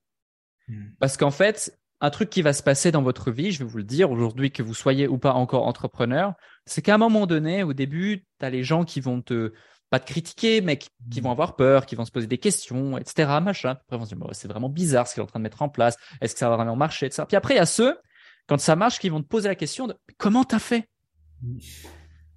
[0.68, 0.90] Hmm.
[0.98, 3.78] Parce qu'en fait, un truc qui va se passer dans votre vie, je vais vous
[3.78, 6.34] le dire aujourd'hui, que vous soyez ou pas encore entrepreneur,
[6.64, 9.52] c'est qu'à un moment donné, au début, tu as les gens qui vont te
[9.90, 11.32] pas de critiquer, mais qui, vont mm.
[11.32, 13.40] avoir peur, qui vont se poser des questions, etc.
[13.42, 13.70] Machin.
[13.70, 15.68] Après, vont se dire, c'est vraiment bizarre ce qu'il est en train de mettre en
[15.68, 15.96] place.
[16.20, 17.24] Est-ce que ça va vraiment marcher, etc.
[17.26, 17.98] Puis après, il y a ceux,
[18.46, 20.88] quand ça marche, qui vont te poser la question de comment t'as fait?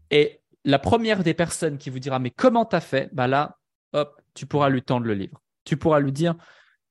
[0.09, 3.09] Et la première des personnes qui vous dira, mais comment t'as fait?
[3.13, 3.59] Bah là,
[3.93, 5.39] hop, tu pourras lui tendre le livre.
[5.63, 6.35] Tu pourras lui dire,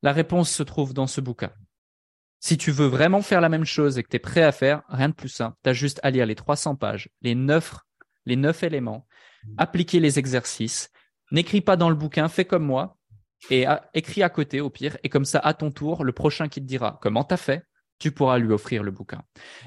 [0.02, 1.50] la réponse se trouve dans ce bouquin.
[2.42, 4.82] Si tu veux vraiment faire la même chose et que tu es prêt à faire,
[4.88, 5.56] rien de plus simple.
[5.62, 7.76] Tu as juste à lire les 300 pages, les neuf,
[8.26, 9.06] les neuf éléments
[9.58, 10.90] appliquez les exercices.
[11.30, 12.96] N'écris pas dans le bouquin, fais comme moi
[13.50, 13.64] et
[13.94, 14.96] écris à côté au pire.
[15.02, 17.64] Et comme ça, à ton tour, le prochain qui te dira comment t'as fait,
[17.98, 19.22] tu pourras lui offrir le bouquin.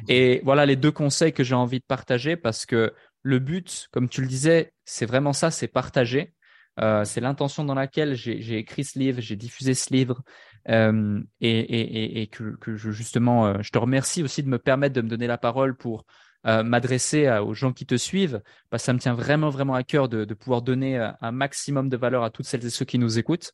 [0.07, 4.09] Et voilà les deux conseils que j'ai envie de partager parce que le but, comme
[4.09, 6.33] tu le disais, c'est vraiment ça, c'est partager.
[6.79, 10.21] Euh, c'est l'intention dans laquelle j'ai écrit ce livre, j'ai diffusé ce livre,
[10.69, 15.27] euh, et, que, justement, euh, je te remercie aussi de me permettre de me donner
[15.27, 16.05] la parole pour
[16.47, 18.41] euh, m'adresser aux gens qui te suivent,
[18.71, 22.23] que ça me tient vraiment, vraiment à cœur de, pouvoir donner un maximum de valeur
[22.23, 23.53] à toutes celles et ceux qui nous écoutent.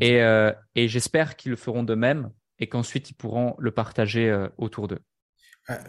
[0.00, 0.20] Et,
[0.88, 5.00] j'espère qu'ils le feront de même et qu'ensuite ils pourront le partager autour d'eux.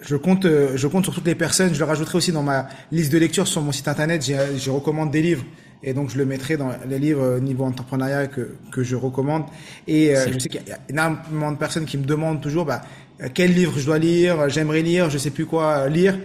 [0.02, 1.74] Je compte, je compte sur toutes les personnes.
[1.74, 4.24] Je le rajouterai aussi dans ma liste de lecture sur mon site internet.
[4.24, 5.44] Je recommande des livres
[5.84, 9.44] et donc je le mettrai dans les livres niveau entrepreneuriat que, que je recommande.
[9.88, 12.82] Et je sais qu'il y a énormément de personnes qui me demandent toujours, bah,
[13.22, 16.18] euh, quel livre je dois lire, j'aimerais lire, je sais plus quoi euh, lire.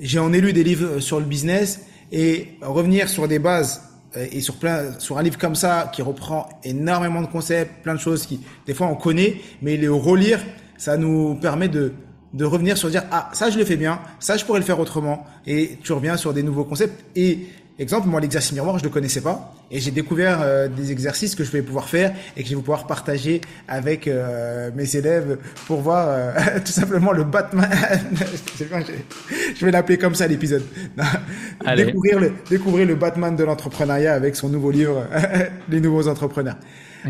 [0.00, 1.80] J'ai en élu des livres sur le business
[2.12, 3.82] et revenir sur des bases
[4.16, 7.94] euh, et sur plein sur un livre comme ça qui reprend énormément de concepts, plein
[7.94, 10.40] de choses qui des fois on connaît, mais les relire,
[10.76, 11.92] ça nous permet de
[12.34, 14.78] de revenir sur dire ah ça je le fais bien, ça je pourrais le faire
[14.78, 18.88] autrement et tu reviens sur des nouveaux concepts et Exemple, moi, l'exercice miroir, je ne
[18.88, 19.54] le connaissais pas.
[19.70, 22.60] Et j'ai découvert euh, des exercices que je vais pouvoir faire et que je vais
[22.60, 26.32] pouvoir partager avec euh, mes élèves pour voir euh,
[26.64, 27.70] tout simplement le Batman.
[28.58, 30.64] je vais l'appeler comme ça l'épisode.
[31.76, 35.06] découvrir, le, découvrir le Batman de l'entrepreneuriat avec son nouveau livre,
[35.68, 36.56] Les nouveaux entrepreneurs.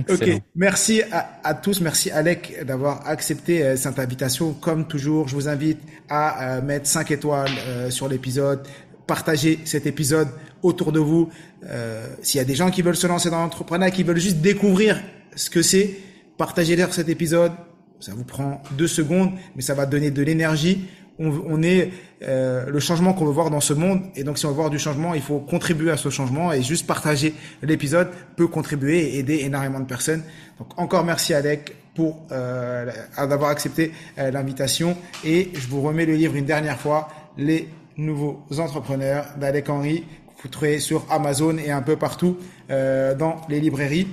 [0.07, 4.53] Ok, merci à, à, tous, merci Alec d'avoir accepté cette invitation.
[4.53, 7.51] Comme toujours, je vous invite à mettre 5 étoiles
[7.89, 8.61] sur l'épisode,
[9.09, 10.29] partager cet épisode
[10.63, 11.31] autour de vous.
[11.65, 14.37] Euh, S'il y a des gens qui veulent se lancer dans l'entrepreneuriat, qui veulent juste
[14.37, 15.03] découvrir
[15.35, 15.97] ce que c'est,
[16.37, 17.53] partagez-leur cet épisode,
[18.01, 20.87] Ça vous prend deux secondes, mais ça va donner de l'énergie.
[21.19, 21.91] On, on, est
[22.23, 24.03] euh, le changement qu'on veut voir dans ce monde.
[24.15, 26.53] Et donc, si on veut voir du changement, il faut contribuer à ce changement.
[26.53, 30.23] Et juste partager l'épisode peut contribuer et aider énormément de personnes.
[30.61, 32.87] Donc, encore merci Alec pour euh,
[33.17, 34.97] d'avoir accepté euh, l'invitation.
[35.25, 37.69] Et je vous remets le livre une dernière fois, Les
[37.99, 40.05] nouveaux entrepreneurs d'Alec Henry.
[40.43, 42.39] Vous trouvez sur Amazon et un peu partout
[42.71, 44.07] euh, dans les librairies.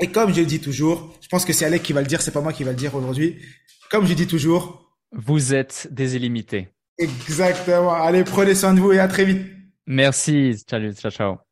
[0.00, 2.20] Et comme je le dis toujours, je pense que c'est Alec qui va le dire,
[2.20, 3.38] c'est pas moi qui va le dire aujourd'hui.
[3.90, 6.68] Comme je dis toujours, vous êtes des illimités.
[6.98, 7.94] Exactement.
[7.94, 9.46] Allez, prenez soin de vous et à très vite.
[9.86, 10.62] Merci.
[10.68, 11.47] Salut, ciao, ciao.